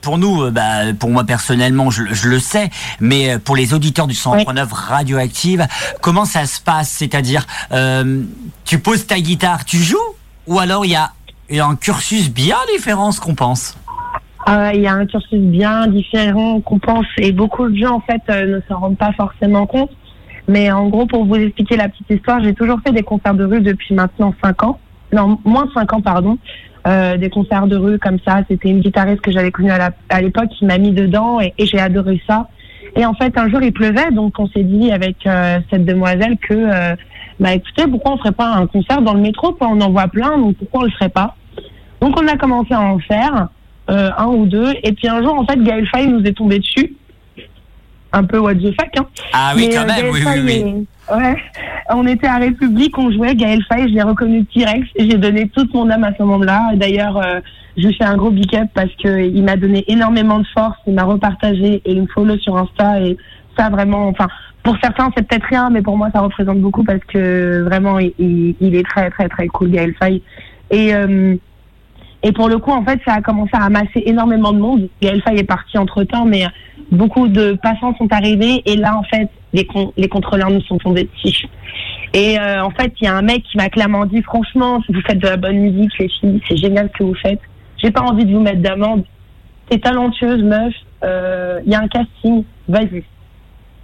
pour, 0.00 0.18
nous, 0.18 0.50
bah, 0.50 0.92
pour 0.98 1.10
moi 1.10 1.24
personnellement, 1.24 1.90
je, 1.90 2.02
je, 2.12 2.28
le 2.28 2.40
sais, 2.40 2.70
mais 3.00 3.38
pour 3.38 3.56
les 3.56 3.74
auditeurs 3.74 4.06
du 4.06 4.14
139 4.14 4.72
radioactive, 4.72 5.66
comment 6.00 6.24
ça 6.24 6.46
se 6.46 6.60
passe? 6.60 6.90
C'est-à-dire, 6.90 7.46
tu 8.64 8.78
poses 8.78 9.06
ta 9.06 9.20
guitare, 9.20 9.64
tu 9.64 9.78
joues, 9.78 9.96
ou 10.46 10.58
alors 10.58 10.84
il 10.84 10.90
y 10.90 10.96
a 10.96 11.12
il 11.52 11.56
y 11.56 11.60
a 11.60 11.66
un 11.66 11.76
cursus 11.76 12.30
bien 12.30 12.56
différent 12.72 13.12
ce 13.12 13.20
qu'on 13.20 13.34
pense? 13.34 13.76
Euh, 14.48 14.70
il 14.74 14.80
y 14.80 14.86
a 14.86 14.94
un 14.94 15.06
cursus 15.06 15.38
bien 15.38 15.86
différent 15.86 16.60
qu'on 16.60 16.78
pense 16.78 17.06
et 17.18 17.30
beaucoup 17.30 17.68
de 17.68 17.76
gens 17.76 17.96
en 17.96 18.00
fait 18.00 18.22
euh, 18.28 18.56
ne 18.56 18.60
s'en 18.68 18.80
rendent 18.80 18.98
pas 18.98 19.12
forcément 19.12 19.66
compte. 19.66 19.90
Mais 20.48 20.72
en 20.72 20.88
gros, 20.88 21.06
pour 21.06 21.24
vous 21.24 21.36
expliquer 21.36 21.76
la 21.76 21.88
petite 21.88 22.10
histoire, 22.10 22.42
j'ai 22.42 22.52
toujours 22.52 22.80
fait 22.84 22.92
des 22.92 23.04
concerts 23.04 23.34
de 23.34 23.44
rue 23.44 23.60
depuis 23.60 23.94
maintenant 23.94 24.34
5 24.42 24.64
ans. 24.64 24.78
Non, 25.12 25.38
moins 25.44 25.66
de 25.66 25.72
5 25.72 25.92
ans, 25.92 26.00
pardon. 26.00 26.38
Euh, 26.88 27.16
des 27.16 27.30
concerts 27.30 27.68
de 27.68 27.76
rue 27.76 27.98
comme 28.00 28.18
ça. 28.26 28.40
C'était 28.48 28.70
une 28.70 28.80
guitariste 28.80 29.20
que 29.20 29.30
j'avais 29.30 29.52
connue 29.52 29.70
à 29.70 30.20
l'époque 30.20 30.48
qui 30.48 30.64
m'a 30.64 30.78
mis 30.78 30.90
dedans 30.90 31.40
et, 31.40 31.54
et 31.58 31.66
j'ai 31.66 31.78
adoré 31.78 32.20
ça. 32.26 32.48
Et 32.96 33.06
en 33.06 33.14
fait, 33.14 33.38
un 33.38 33.48
jour, 33.48 33.62
il 33.62 33.72
pleuvait, 33.72 34.10
donc 34.10 34.36
on 34.40 34.48
s'est 34.48 34.64
dit 34.64 34.90
avec 34.90 35.16
cette 35.70 35.84
demoiselle 35.86 36.36
que, 36.36 36.94
bah 37.38 37.54
écoutez, 37.54 37.86
pourquoi 37.86 38.14
on 38.14 38.18
ferait 38.18 38.32
pas 38.32 38.52
un 38.52 38.66
concert 38.66 39.00
dans 39.00 39.14
le 39.14 39.20
métro 39.20 39.56
On 39.60 39.80
en 39.80 39.90
voit 39.90 40.08
plein, 40.08 40.36
donc 40.36 40.56
pourquoi 40.56 40.80
on 40.80 40.84
le 40.84 40.90
ferait 40.90 41.08
pas? 41.08 41.36
Donc 42.00 42.20
on 42.20 42.26
a 42.26 42.36
commencé 42.36 42.74
à 42.74 42.82
en 42.82 42.98
faire 42.98 43.48
euh, 43.90 44.10
un 44.16 44.26
ou 44.26 44.46
deux. 44.46 44.72
Et 44.82 44.92
puis 44.92 45.08
un 45.08 45.22
jour, 45.22 45.38
en 45.38 45.46
fait, 45.46 45.62
Gaël 45.62 45.86
Faye 45.88 46.08
nous 46.08 46.22
est 46.24 46.32
tombé 46.32 46.58
dessus. 46.58 46.94
Un 48.12 48.24
peu 48.24 48.38
what 48.38 48.54
the 48.54 48.74
fuck. 48.78 48.90
Hein. 48.98 49.06
Ah 49.32 49.52
oui, 49.56 49.70
quand 49.72 49.82
euh, 49.82 49.86
même, 49.86 50.12
oui, 50.12 50.20
oui, 50.26 50.40
oui. 50.44 50.86
Ouais. 51.10 51.36
On 51.90 52.06
était 52.06 52.26
à 52.26 52.36
République, 52.36 52.96
on 52.96 53.10
jouait 53.10 53.34
Gaël 53.34 53.62
Faye, 53.68 53.88
je 53.88 53.94
l'ai 53.94 54.02
reconnu 54.02 54.44
T-Rex 54.46 54.86
j'ai 54.96 55.18
donné 55.18 55.48
toute 55.48 55.74
mon 55.74 55.90
âme 55.90 56.04
à 56.04 56.14
ce 56.16 56.22
moment-là. 56.22 56.72
D'ailleurs, 56.74 57.16
euh, 57.16 57.40
je 57.76 57.88
lui 57.88 57.94
fais 57.94 58.04
un 58.04 58.16
gros 58.16 58.30
big 58.30 58.54
up 58.54 58.68
parce 58.74 58.94
qu'il 58.96 59.42
m'a 59.42 59.56
donné 59.56 59.84
énormément 59.88 60.38
de 60.38 60.46
force, 60.54 60.76
il 60.86 60.94
m'a 60.94 61.04
repartagé 61.04 61.82
et 61.84 61.92
il 61.92 62.02
me 62.02 62.06
follow 62.06 62.36
sur 62.38 62.56
Insta 62.56 63.00
et 63.00 63.16
ça 63.58 63.68
vraiment, 63.68 64.08
enfin, 64.08 64.28
pour 64.62 64.76
certains 64.82 65.10
c'est 65.16 65.26
peut-être 65.26 65.46
rien, 65.48 65.70
mais 65.70 65.82
pour 65.82 65.96
moi 65.96 66.08
ça 66.14 66.20
représente 66.20 66.60
beaucoup 66.60 66.84
parce 66.84 67.04
que 67.08 67.62
vraiment 67.62 67.98
il, 67.98 68.12
il 68.60 68.74
est 68.74 68.86
très 68.86 69.10
très 69.10 69.28
très 69.28 69.48
cool 69.48 69.70
Gaël 69.70 69.94
Faye. 69.98 70.22
Et 70.70 70.94
euh, 70.94 71.36
et 72.22 72.32
pour 72.32 72.48
le 72.48 72.58
coup, 72.58 72.70
en 72.70 72.84
fait, 72.84 73.00
ça 73.04 73.14
a 73.14 73.20
commencé 73.20 73.50
à 73.54 73.64
amasser 73.64 74.02
énormément 74.06 74.52
de 74.52 74.58
monde. 74.58 74.88
Gaël 75.00 75.20
Faye 75.22 75.38
est 75.38 75.44
parti 75.44 75.76
entre 75.76 76.04
temps, 76.04 76.24
mais 76.24 76.44
beaucoup 76.92 77.26
de 77.28 77.58
passants 77.62 77.94
sont 77.96 78.12
arrivés. 78.12 78.62
Et 78.64 78.76
là, 78.76 78.96
en 78.96 79.02
fait, 79.02 79.28
les, 79.52 80.08
contrôleurs 80.08 80.50
nous 80.50 80.60
sont 80.62 80.78
tombés 80.78 81.08
dessus. 81.24 81.46
Et 82.14 82.38
euh, 82.38 82.64
en 82.64 82.70
fait, 82.70 82.92
il 83.00 83.04
y 83.04 83.08
a 83.08 83.16
un 83.16 83.22
mec 83.22 83.42
qui 83.42 83.56
m'a 83.56 83.68
clairement 83.68 84.06
dit, 84.06 84.22
franchement, 84.22 84.80
vous 84.88 85.00
faites 85.00 85.18
de 85.18 85.26
la 85.26 85.36
bonne 85.36 85.58
musique, 85.58 85.90
les 85.98 86.08
filles, 86.08 86.40
c'est 86.48 86.56
génial 86.56 86.90
ce 86.92 86.98
que 86.98 87.04
vous 87.04 87.14
faites. 87.14 87.40
J'ai 87.78 87.90
pas 87.90 88.02
envie 88.02 88.24
de 88.24 88.32
vous 88.32 88.40
mettre 88.40 88.60
d'amende. 88.60 89.04
T'es 89.68 89.78
talentueuse, 89.78 90.42
meuf. 90.42 90.74
Euh, 91.02 91.60
il 91.64 91.72
y 91.72 91.74
a 91.74 91.80
un 91.80 91.88
casting. 91.88 92.44
Vas-y. 92.68 93.04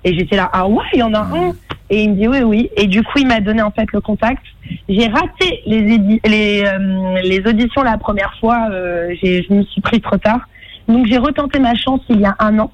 Et 0.09 0.19
j'étais 0.19 0.37
là, 0.37 0.49
ah 0.53 0.67
ouais, 0.67 0.85
il 0.95 1.01
y 1.01 1.03
en 1.03 1.13
a 1.13 1.21
un. 1.21 1.53
Et 1.91 2.03
il 2.03 2.11
me 2.11 2.15
dit 2.17 2.29
oui, 2.29 2.43
oui. 2.43 2.71
Et 2.77 2.87
du 2.87 3.03
coup, 3.03 3.19
il 3.19 3.27
m'a 3.27 3.41
donné 3.41 3.63
en 3.63 3.71
fait 3.71 3.87
le 3.93 4.01
contact. 4.01 4.43
J'ai 4.89 5.07
raté 5.07 5.63
les, 5.67 5.99
les, 6.25 6.65
euh, 6.65 7.21
les 7.23 7.41
auditions 7.47 7.83
la 7.83 7.99
première 7.99 8.35
fois. 8.41 8.69
Euh, 8.71 9.15
je 9.23 9.53
me 9.53 9.63
suis 9.65 9.81
pris 9.81 10.01
trop 10.01 10.17
tard. 10.17 10.41
Donc 10.89 11.07
j'ai 11.07 11.19
retenté 11.19 11.59
ma 11.59 11.75
chance 11.75 12.01
il 12.09 12.21
y 12.21 12.25
a 12.25 12.35
un 12.39 12.59
an, 12.59 12.73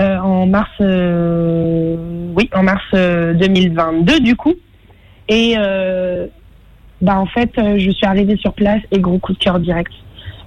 euh, 0.00 0.18
en 0.18 0.46
mars, 0.46 0.70
oui, 0.80 2.50
en 2.52 2.62
mars 2.64 2.84
2022 2.92 4.18
du 4.18 4.34
coup. 4.34 4.54
Et 5.28 5.56
bah 7.00 7.18
en 7.18 7.26
fait, 7.26 7.50
euh, 7.58 7.78
je 7.78 7.90
suis 7.90 8.06
arrivée 8.06 8.36
sur 8.36 8.52
place 8.52 8.80
et 8.90 8.98
gros 8.98 9.18
coup 9.18 9.32
de 9.32 9.38
cœur 9.38 9.58
direct. 9.60 9.92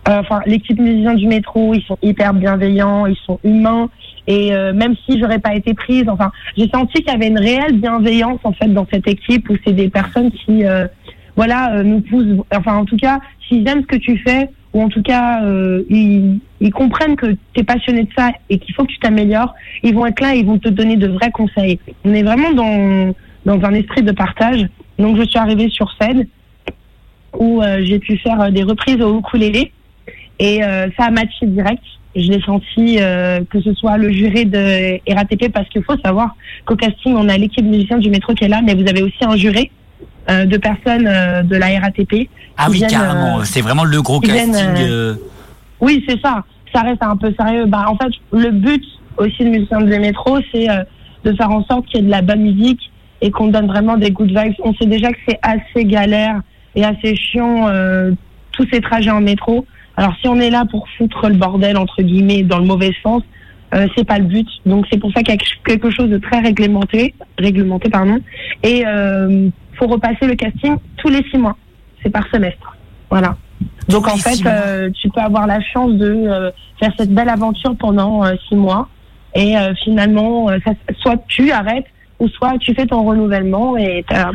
Euh, 0.07 0.19
Enfin, 0.19 0.41
l'équipe 0.45 0.79
musicien 0.79 1.13
du 1.13 1.27
métro, 1.27 1.73
ils 1.73 1.83
sont 1.83 1.97
hyper 2.01 2.33
bienveillants, 2.33 3.05
ils 3.05 3.17
sont 3.25 3.39
humains. 3.43 3.89
Et 4.29 4.53
euh, 4.53 4.73
même 4.73 4.93
si 5.05 5.19
j'aurais 5.19 5.39
pas 5.39 5.55
été 5.55 5.73
prise, 5.73 6.05
enfin, 6.07 6.31
j'ai 6.55 6.69
senti 6.69 7.01
qu'il 7.01 7.11
y 7.11 7.15
avait 7.15 7.27
une 7.27 7.39
réelle 7.39 7.79
bienveillance 7.79 8.39
en 8.43 8.53
fait 8.53 8.67
dans 8.67 8.85
cette 8.93 9.07
équipe 9.07 9.49
où 9.49 9.55
c'est 9.65 9.73
des 9.73 9.89
personnes 9.89 10.31
qui, 10.31 10.65
euh, 10.65 10.85
voilà, 11.35 11.73
euh, 11.73 11.83
nous 11.83 12.01
poussent. 12.01 12.37
Enfin, 12.55 12.75
en 12.75 12.85
tout 12.85 12.95
cas, 12.95 13.19
s'ils 13.47 13.67
aiment 13.67 13.81
ce 13.81 13.87
que 13.87 13.95
tu 13.95 14.19
fais, 14.19 14.47
ou 14.71 14.83
en 14.83 14.89
tout 14.89 15.01
cas, 15.01 15.41
ils, 15.89 16.39
comprennent 16.71 17.15
que 17.15 17.31
tu 17.53 17.61
es 17.61 17.63
passionné 17.63 18.03
de 18.03 18.09
ça 18.15 18.29
et 18.51 18.59
qu'il 18.59 18.75
faut 18.75 18.83
que 18.83 18.91
tu 18.91 18.99
t'améliores, 18.99 19.55
ils 19.81 19.95
vont 19.95 20.05
être 20.05 20.19
là 20.19 20.35
et 20.35 20.39
ils 20.41 20.45
vont 20.45 20.59
te 20.59 20.69
donner 20.69 20.95
de 20.95 21.07
vrais 21.07 21.31
conseils. 21.31 21.79
On 22.05 22.13
est 22.13 22.21
vraiment 22.21 22.51
dans 22.51 23.15
dans 23.45 23.65
un 23.67 23.73
esprit 23.73 24.03
de 24.03 24.11
partage. 24.11 24.67
Donc, 24.99 25.17
je 25.17 25.23
suis 25.23 25.39
arrivée 25.39 25.69
sur 25.69 25.91
scène 25.99 26.27
où 27.35 27.63
j'ai 27.79 27.97
pu 27.97 28.15
faire 28.17 28.51
des 28.51 28.61
reprises 28.61 29.01
au 29.01 29.17
ukulélé 29.17 29.71
et 30.37 30.59
ça 30.95 31.05
a 31.05 31.09
matché 31.09 31.47
direct. 31.47 31.81
Je 32.21 32.31
l'ai 32.31 32.41
senti 32.41 32.97
euh, 32.99 33.41
que 33.49 33.61
ce 33.61 33.73
soit 33.73 33.97
le 33.97 34.11
juré 34.11 34.45
de 34.45 34.99
RATP 35.13 35.51
parce 35.51 35.67
qu'il 35.69 35.83
faut 35.83 35.97
savoir 36.03 36.35
qu'au 36.65 36.75
casting 36.75 37.15
on 37.15 37.29
a 37.29 37.37
l'équipe 37.37 37.65
musicien 37.65 37.97
du 37.97 38.09
métro 38.09 38.33
qui 38.33 38.45
est 38.45 38.49
là, 38.49 38.61
mais 38.63 38.73
vous 38.73 38.87
avez 38.87 39.01
aussi 39.01 39.17
un 39.21 39.35
juré 39.35 39.71
euh, 40.29 40.45
de 40.45 40.57
personnes 40.57 41.07
euh, 41.07 41.43
de 41.43 41.55
la 41.55 41.79
RATP. 41.79 42.29
Ah 42.57 42.67
oui, 42.69 42.77
viennent, 42.77 42.89
carrément. 42.89 43.43
C'est 43.43 43.61
vraiment 43.61 43.83
le 43.83 44.01
gros 44.01 44.19
viennent, 44.19 44.51
casting. 44.51 45.17
oui, 45.79 46.03
c'est 46.07 46.19
ça. 46.21 46.43
Ça 46.73 46.81
reste 46.81 47.01
un 47.01 47.17
peu 47.17 47.33
sérieux. 47.39 47.65
Bah, 47.65 47.85
en 47.87 47.95
fait, 47.95 48.11
le 48.31 48.51
but 48.51 48.83
aussi 49.17 49.43
de 49.43 49.49
musicien 49.49 49.81
de 49.81 49.95
métro, 49.95 50.37
c'est 50.51 50.67
de 51.23 51.33
faire 51.33 51.49
en 51.49 51.63
sorte 51.65 51.85
qu'il 51.87 52.01
y 52.01 52.03
ait 52.03 52.05
de 52.05 52.11
la 52.11 52.21
bonne 52.21 52.41
musique 52.41 52.91
et 53.21 53.31
qu'on 53.31 53.47
donne 53.47 53.67
vraiment 53.67 53.97
des 53.97 54.11
good 54.11 54.29
vibes. 54.29 54.53
On 54.63 54.73
sait 54.75 54.85
déjà 54.85 55.11
que 55.11 55.17
c'est 55.27 55.39
assez 55.41 55.85
galère 55.85 56.41
et 56.75 56.85
assez 56.85 57.15
chiant 57.15 57.67
tous 58.51 58.67
ces 58.71 58.81
trajets 58.81 59.09
en 59.11 59.21
métro. 59.21 59.65
Alors 59.99 60.13
si 60.21 60.29
on 60.29 60.39
est 60.39 60.49
là 60.49 60.63
pour 60.63 60.87
foutre 60.97 61.27
le 61.27 61.35
bordel 61.35 61.75
entre 61.75 62.01
guillemets 62.01 62.43
dans 62.43 62.59
le 62.59 62.65
mauvais 62.65 62.93
sens, 63.03 63.21
euh, 63.73 63.85
c'est 63.97 64.05
pas 64.05 64.17
le 64.17 64.23
but. 64.23 64.47
Donc 64.65 64.85
c'est 64.89 64.97
pour 64.97 65.11
ça 65.11 65.21
qu'il 65.21 65.35
y 65.35 65.37
a 65.37 65.41
quelque 65.65 65.89
chose 65.91 66.09
de 66.09 66.17
très 66.17 66.39
réglementé, 66.39 67.13
réglementé 67.37 67.89
pardon. 67.89 68.17
Et 68.63 68.87
euh, 68.87 69.49
faut 69.77 69.87
repasser 69.87 70.25
le 70.25 70.35
casting 70.35 70.77
tous 70.95 71.09
les 71.09 71.21
six 71.29 71.37
mois. 71.37 71.57
C'est 72.01 72.09
par 72.09 72.25
semestre. 72.31 72.77
Voilà. 73.09 73.35
Donc 73.89 74.07
en 74.07 74.15
fait, 74.15 74.39
euh, 74.45 74.89
tu 75.01 75.09
peux 75.09 75.19
avoir 75.19 75.47
la 75.47 75.59
chance 75.59 75.91
de 75.95 76.05
euh, 76.05 76.49
faire 76.79 76.93
cette 76.97 77.13
belle 77.13 77.27
aventure 77.27 77.75
pendant 77.75 78.23
euh, 78.23 78.35
six 78.47 78.55
mois. 78.55 78.87
Et 79.35 79.53
finalement, 79.83 80.47
ça, 80.65 80.71
soit 80.97 81.17
tu 81.27 81.51
arrêtes, 81.51 81.85
ou 82.17 82.27
soit 82.29 82.57
tu 82.57 82.73
fais 82.73 82.87
ton 82.87 83.03
renouvellement 83.03 83.77
et 83.77 84.03
tu 84.09 84.15
as 84.15 84.31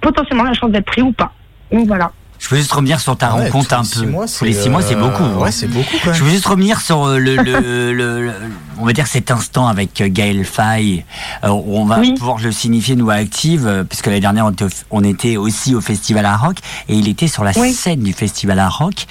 potentiellement 0.00 0.42
la 0.42 0.54
chance 0.54 0.72
d'être 0.72 0.86
pris 0.86 1.02
ou 1.02 1.12
pas. 1.12 1.30
Donc 1.70 1.86
voilà. 1.86 2.10
Je 2.38 2.48
veux 2.50 2.56
juste 2.58 2.72
revenir 2.72 3.00
sur 3.00 3.16
ta 3.16 3.34
Ouais, 3.34 3.44
rencontre 3.46 3.74
un 3.74 3.82
peu. 3.82 4.06
mois, 4.06 4.26
Tous 4.26 4.44
les 4.44 4.52
six 4.52 4.68
mois, 4.70 4.80
c'est 4.80 4.94
euh, 4.94 5.00
beaucoup. 5.00 5.22
hein. 5.24 5.38
Ouais, 5.38 5.50
c'est 5.50 5.66
beaucoup 5.66 5.96
quand 6.04 6.12
Je 6.12 6.22
veux 6.22 6.30
juste 6.30 6.46
revenir 6.46 6.80
sur 6.80 7.04
euh, 7.04 7.18
le, 7.18 7.36
le, 7.36 7.42
le- 7.92 8.22
le- 8.26 8.32
on 8.80 8.84
va 8.84 8.92
dire 8.92 9.06
cet 9.08 9.30
instant 9.30 9.66
avec 9.66 10.00
euh, 10.00 10.08
Gaël 10.08 10.44
Faye. 10.44 11.04
Euh, 11.44 11.48
on 11.48 11.84
va 11.84 11.98
Oui. 11.98 12.14
pouvoir 12.14 12.38
le 12.38 12.52
signifier 12.52 12.94
nous 12.96 13.10
à 13.10 13.14
Active, 13.14 13.84
puisque 13.88 14.06
l'année 14.06 14.20
dernière 14.20 14.46
on 14.46 14.50
était, 14.52 14.64
au- 14.64 14.68
on 14.90 15.02
était 15.04 15.36
aussi 15.36 15.74
au 15.74 15.80
Festival 15.80 16.24
à 16.26 16.36
Rock 16.36 16.58
et 16.88 16.94
il 16.94 17.08
était 17.08 17.26
sur 17.28 17.42
la 17.44 17.50
Oui. 17.56 17.72
scène 17.72 18.00
du 18.00 18.12
Festival 18.12 18.58
à 18.60 18.68
Rock. 18.68 19.06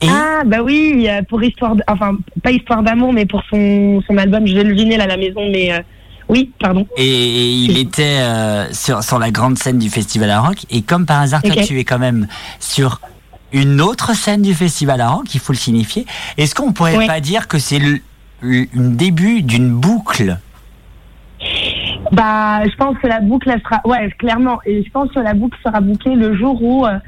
Et 0.00 0.08
Ah 0.10 0.42
bah 0.44 0.58
oui, 0.62 1.06
pour 1.28 1.42
histoire, 1.42 1.74
enfin 1.86 2.16
pas 2.42 2.50
histoire 2.50 2.82
d'amour, 2.82 3.12
mais 3.12 3.24
pour 3.24 3.42
son 3.48 4.02
son 4.06 4.18
album, 4.18 4.46
je 4.46 4.54
vais 4.54 4.64
le 4.64 4.74
vinyle 4.74 5.00
à 5.00 5.06
la 5.06 5.16
maison, 5.16 5.40
mais 5.50 5.72
euh, 5.72 5.78
oui, 6.28 6.52
pardon. 6.58 6.86
Et, 6.96 7.04
et 7.06 7.50
il 7.50 7.78
était 7.78 8.18
euh, 8.20 8.72
sur, 8.72 9.02
sur 9.02 9.18
la 9.18 9.30
grande 9.30 9.58
scène 9.58 9.78
du 9.78 9.90
Festival 9.90 10.30
à 10.30 10.40
Rock. 10.40 10.64
Et 10.70 10.82
comme 10.82 11.06
par 11.06 11.20
hasard, 11.20 11.42
toi, 11.42 11.54
Ok. 11.56 11.64
tu 11.64 11.78
es 11.78 11.84
quand 11.84 11.98
même 11.98 12.26
sur 12.60 13.00
une 13.52 13.80
autre 13.80 14.14
scène 14.16 14.42
du 14.42 14.54
Festival 14.54 15.00
à 15.00 15.10
Rock, 15.10 15.34
il 15.34 15.40
faut 15.40 15.52
le 15.52 15.58
signifier. 15.58 16.06
Est-ce 16.38 16.54
qu'on 16.54 16.72
pourrait 16.72 17.06
pas 17.06 17.20
dire 17.20 17.46
que 17.46 17.58
c'est 17.58 17.78
le, 17.78 17.98
le 18.40 18.66
début 18.74 19.42
d'une 19.42 19.70
boucle? 19.70 20.38
Bah, 22.12 22.64
je 22.64 22.74
pense 22.76 22.96
que 22.98 23.06
la 23.06 23.20
boucle 23.20 23.50
elle 23.50 23.60
sera, 23.62 23.80
ouais, 23.86 24.10
clairement, 24.18 24.58
et 24.66 24.82
je 24.84 24.90
pense 24.90 25.10
que 25.10 25.20
la 25.20 25.34
boucle 25.34 25.58
sera 25.64 25.80
bouclée 25.80 26.14
le 26.14 26.36
jour 26.36 26.60
où, 26.62 26.86
euh, 26.86 26.98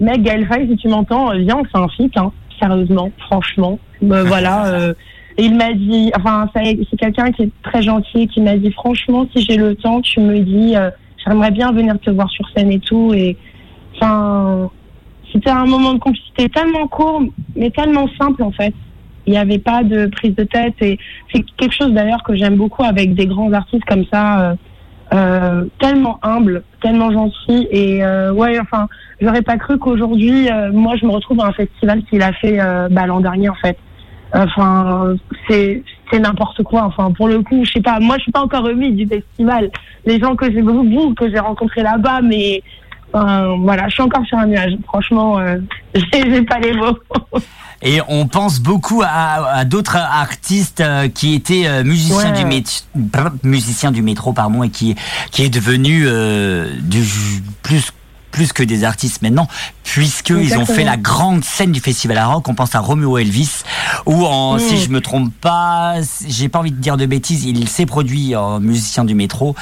mec, 0.00 0.22
Gaël 0.22 0.46
si 0.68 0.76
tu 0.76 0.88
m'entends, 0.88 1.30
euh, 1.32 1.38
viens, 1.38 1.56
on 1.56 1.64
fait 1.64 1.78
un 1.78 1.88
feat, 1.88 2.16
hein, 2.16 2.32
sérieusement, 2.58 3.10
franchement. 3.26 3.78
Euh, 4.02 4.24
voilà. 4.26 4.66
euh, 4.66 4.94
et 5.36 5.44
il 5.44 5.56
m'a 5.56 5.72
dit, 5.72 6.12
enfin, 6.16 6.48
c'est 6.54 6.96
quelqu'un 6.96 7.32
qui 7.32 7.42
est 7.42 7.50
très 7.62 7.82
gentil, 7.82 8.28
qui 8.28 8.40
m'a 8.40 8.56
dit, 8.56 8.70
franchement, 8.72 9.26
si 9.34 9.44
j'ai 9.44 9.56
le 9.56 9.74
temps, 9.74 10.00
tu 10.00 10.20
me 10.20 10.38
dis, 10.40 10.76
euh, 10.76 10.90
j'aimerais 11.24 11.50
bien 11.50 11.72
venir 11.72 11.98
te 12.00 12.10
voir 12.10 12.30
sur 12.30 12.48
scène 12.50 12.70
et 12.70 12.78
tout, 12.78 13.12
et 13.14 13.36
enfin, 13.96 14.70
c'était 15.34 15.50
un 15.50 15.66
moment 15.66 15.94
de 15.94 15.98
complicité 15.98 16.48
tellement 16.48 16.86
court, 16.86 17.22
mais 17.56 17.70
tellement 17.70 18.08
simple 18.18 18.42
en 18.42 18.52
fait. 18.52 18.72
Il 19.26 19.32
n'y 19.32 19.38
avait 19.38 19.58
pas 19.58 19.82
de 19.82 20.06
prise 20.06 20.34
de 20.34 20.44
tête 20.44 20.74
et 20.80 20.98
c'est 21.32 21.42
quelque 21.56 21.74
chose 21.74 21.92
d'ailleurs 21.92 22.22
que 22.22 22.36
j'aime 22.36 22.56
beaucoup 22.56 22.84
avec 22.84 23.14
des 23.14 23.26
grands 23.26 23.52
artistes 23.52 23.84
comme 23.86 24.04
ça, 24.12 24.40
euh, 24.40 24.54
euh, 25.14 25.64
tellement 25.80 26.18
humble, 26.22 26.62
tellement 26.82 27.10
gentil 27.10 27.66
et 27.70 28.04
euh, 28.04 28.32
ouais, 28.32 28.58
enfin, 28.60 28.86
j'aurais 29.20 29.42
pas 29.42 29.56
cru 29.56 29.78
qu'aujourd'hui, 29.78 30.48
moi, 30.72 30.94
je 31.00 31.06
me 31.06 31.10
retrouve 31.10 31.40
à 31.40 31.46
un 31.46 31.52
festival 31.52 32.04
qu'il 32.04 32.22
a 32.22 32.32
fait 32.34 32.58
bah, 32.90 33.06
l'an 33.06 33.20
dernier 33.20 33.48
en 33.48 33.54
fait. 33.54 33.76
Enfin, 34.34 35.14
c'est 35.48 35.82
c'est 36.10 36.18
n'importe 36.18 36.62
quoi. 36.64 36.82
Enfin, 36.84 37.10
pour 37.12 37.28
le 37.28 37.40
coup, 37.42 37.64
je 37.64 37.72
sais 37.72 37.80
pas. 37.80 37.98
Moi, 38.00 38.16
je 38.18 38.24
suis 38.24 38.32
pas 38.32 38.42
encore 38.42 38.64
remise 38.64 38.94
du 38.96 39.06
festival. 39.06 39.70
Les 40.04 40.18
gens 40.20 40.34
que 40.36 40.50
j'ai 40.52 40.60
beaucoup, 40.62 41.14
que 41.14 41.30
j'ai 41.30 41.38
rencontrés 41.38 41.82
là-bas, 41.82 42.20
mais 42.22 42.62
voilà, 43.12 43.88
je 43.88 43.94
suis 43.94 44.02
encore 44.02 44.24
sur 44.26 44.38
un 44.38 44.46
nuage. 44.46 44.72
Franchement, 44.86 45.38
euh, 45.38 45.58
j'ai 46.12 46.42
pas 46.42 46.58
les 46.58 46.72
mots. 46.74 46.98
Et 47.86 48.00
on 48.08 48.26
pense 48.26 48.60
beaucoup 48.60 49.02
à, 49.04 49.56
à 49.58 49.64
d'autres 49.66 49.96
artistes 49.96 50.80
euh, 50.80 51.08
qui 51.08 51.34
étaient 51.34 51.66
euh, 51.66 51.84
musiciens, 51.84 52.32
Ouais. 52.32 52.42
du 52.42 52.46
mét- 52.46 52.84
musiciens 53.42 53.92
du 53.92 54.00
métro 54.00 54.32
pardon, 54.32 54.62
et 54.62 54.70
qui, 54.70 54.94
qui 55.30 55.42
est 55.42 55.50
devenu 55.50 56.04
euh, 56.06 56.66
du, 56.80 57.02
plus, 57.62 57.92
plus 58.30 58.54
que 58.54 58.62
des 58.62 58.84
artistes 58.84 59.20
maintenant, 59.20 59.48
puisqu'ils 59.94 60.34
ont 60.34 60.40
Exactement. 60.40 60.66
fait 60.66 60.82
la 60.82 60.96
grande 60.96 61.44
scène 61.44 61.70
du 61.70 61.78
Festival 61.78 62.18
à 62.18 62.26
Rock. 62.26 62.48
On 62.48 62.54
pense 62.56 62.74
à 62.74 62.80
Romeo 62.80 63.16
Elvis, 63.16 63.62
où, 64.06 64.26
en, 64.26 64.56
Mm. 64.56 64.58
si 64.58 64.80
je 64.80 64.88
me 64.88 65.00
trompe 65.00 65.32
pas, 65.40 65.94
j'ai 66.26 66.48
pas 66.48 66.58
envie 66.58 66.72
de 66.72 66.80
dire 66.80 66.96
de 66.96 67.06
bêtises, 67.06 67.44
il 67.44 67.68
s'est 67.68 67.86
produit 67.86 68.34
en 68.34 68.58
musicien 68.58 69.04
du 69.04 69.14
métro. 69.14 69.54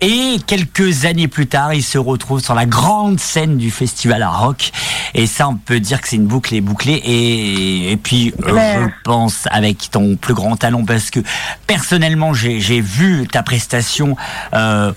Et 0.00 0.38
quelques 0.48 1.04
années 1.04 1.28
plus 1.28 1.46
tard, 1.46 1.74
il 1.74 1.82
se 1.84 1.96
retrouve 1.96 2.42
sur 2.42 2.56
la 2.56 2.66
grande 2.66 3.20
scène 3.20 3.56
du 3.56 3.70
festival 3.70 4.24
à 4.24 4.30
rock. 4.30 4.72
Et 5.14 5.28
ça, 5.28 5.48
on 5.48 5.54
peut 5.54 5.78
dire 5.78 6.00
que 6.00 6.08
c'est 6.08 6.16
une 6.16 6.26
boucle 6.26 6.52
et 6.56 6.60
bouclée. 6.60 6.94
Et, 7.04 7.92
et 7.92 7.96
puis, 7.96 8.34
euh, 8.44 8.86
je 8.86 8.88
pense 9.04 9.46
avec 9.52 9.92
ton 9.92 10.16
plus 10.16 10.34
grand 10.34 10.56
talent, 10.56 10.84
parce 10.84 11.10
que 11.10 11.20
personnellement, 11.68 12.34
j'ai 12.34 12.60
j'ai 12.60 12.80
vu 12.80 13.28
ta 13.30 13.44
prestation. 13.44 14.16
Euh, 14.54 14.92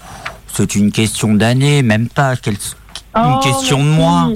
c'est 0.52 0.74
une 0.74 0.92
question 0.92 1.36
d'année, 1.36 1.84
même 1.84 2.08
pas. 2.10 2.36
Quelle, 2.36 2.58
une 3.16 3.36
Oh, 3.38 3.40
question 3.42 3.80
de 3.80 3.88
moi, 3.90 4.30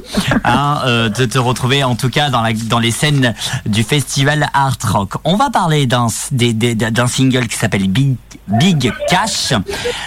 hein, 0.45 0.81
euh, 0.85 1.09
de 1.09 1.25
te 1.25 1.37
retrouver 1.37 1.83
en 1.83 1.95
tout 1.95 2.09
cas 2.09 2.29
dans, 2.29 2.41
la, 2.41 2.53
dans 2.53 2.79
les 2.79 2.91
scènes 2.91 3.33
du 3.65 3.83
festival 3.83 4.49
Art 4.53 4.77
Rock. 4.93 5.15
On 5.25 5.35
va 5.35 5.49
parler 5.49 5.85
d'un 5.85 6.07
single 6.09 7.47
qui 7.47 7.57
s'appelle 7.57 7.87
Big, 7.89 8.15
Big 8.47 8.91
Cash. 9.09 9.53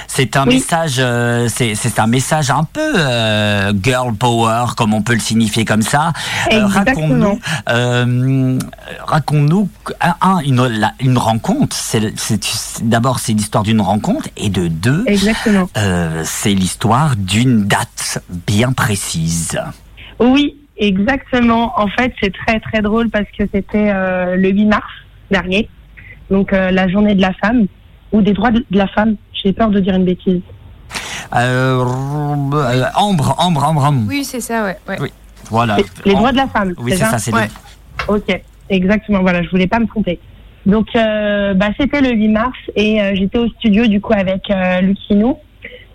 C'est 0.08 0.36
un 0.36 0.46
Oui. 0.46 0.54
message, 0.54 0.94
euh, 0.98 1.48
c'est 1.54 1.74
c'est 1.74 1.98
un 1.98 2.06
message 2.06 2.50
un 2.50 2.64
peu 2.64 2.80
euh, 2.96 3.72
girl 3.82 4.14
power, 4.14 4.66
comme 4.76 4.94
on 4.94 5.02
peut 5.02 5.14
le 5.14 5.20
signifier 5.20 5.64
comme 5.64 5.82
ça. 5.82 6.12
Euh. 6.52 6.66
Raconte-nous, 6.66 7.38
euh, 7.68 8.58
raconte-nous 9.06 9.68
un, 10.00 10.14
un, 10.22 10.38
une, 10.40 10.66
la- 10.66 10.94
une 11.00 11.18
rencontre. 11.18 11.76
C'est 11.78 12.12
c'est- 12.18 12.40
d'abord 12.82 13.18
c'est 13.18 13.32
l'histoire 13.32 13.64
d'une 13.64 13.80
rencontre 13.80 14.28
et 14.36 14.48
de 14.48 14.68
deux. 14.68 15.04
Euh, 15.76 16.22
c'est 16.24 16.54
l'histoire 16.54 17.16
d'une 17.16 17.64
date 17.66 18.18
bien 18.46 18.61
précise. 18.70 19.58
Oui, 20.20 20.56
exactement. 20.76 21.72
En 21.76 21.88
fait, 21.88 22.14
c'est 22.22 22.32
très 22.32 22.60
très 22.60 22.80
drôle 22.80 23.10
parce 23.10 23.26
que 23.36 23.44
c'était 23.52 23.90
euh, 23.92 24.36
le 24.36 24.50
8 24.50 24.66
mars 24.66 24.84
dernier, 25.30 25.68
donc 26.30 26.52
euh, 26.52 26.70
la 26.70 26.86
journée 26.88 27.16
de 27.16 27.20
la 27.20 27.32
femme 27.32 27.66
ou 28.12 28.22
des 28.22 28.32
droits 28.32 28.52
de 28.52 28.64
la 28.70 28.86
femme. 28.86 29.16
J'ai 29.32 29.52
peur 29.52 29.70
de 29.70 29.80
dire 29.80 29.96
une 29.96 30.04
bêtise. 30.04 30.42
Euh, 31.34 31.82
Ambre, 32.94 33.34
Ambre, 33.38 33.64
Ambre, 33.66 33.84
Ambre. 33.84 34.02
Oui, 34.08 34.22
c'est 34.24 34.40
ça, 34.40 34.64
ouais. 34.64 34.76
ouais. 34.88 34.96
Oui. 35.00 35.12
Voilà. 35.50 35.76
Les, 36.04 36.14
droits 36.14 36.32
de 36.32 36.36
la 36.36 36.46
femme. 36.46 36.74
Oui, 36.78 36.92
c'est 36.92 37.04
ça, 37.04 37.18
c'est 37.18 37.34
Ouais. 37.34 37.48
Ok, 38.08 38.42
exactement. 38.68 39.20
Voilà, 39.22 39.42
je 39.42 39.50
voulais 39.50 39.66
pas 39.66 39.78
me 39.78 39.86
tromper. 39.86 40.18
Donc, 40.66 40.88
euh, 40.94 41.54
bah, 41.54 41.68
c'était 41.78 42.00
le 42.00 42.10
8 42.10 42.28
mars 42.28 42.58
et 42.76 43.00
euh, 43.00 43.14
j'étais 43.14 43.38
au 43.38 43.48
studio 43.48 43.86
du 43.86 44.00
coup 44.00 44.12
avec 44.12 44.48
euh, 44.50 44.80
Lucino. 44.80 45.30
On- 45.30 45.51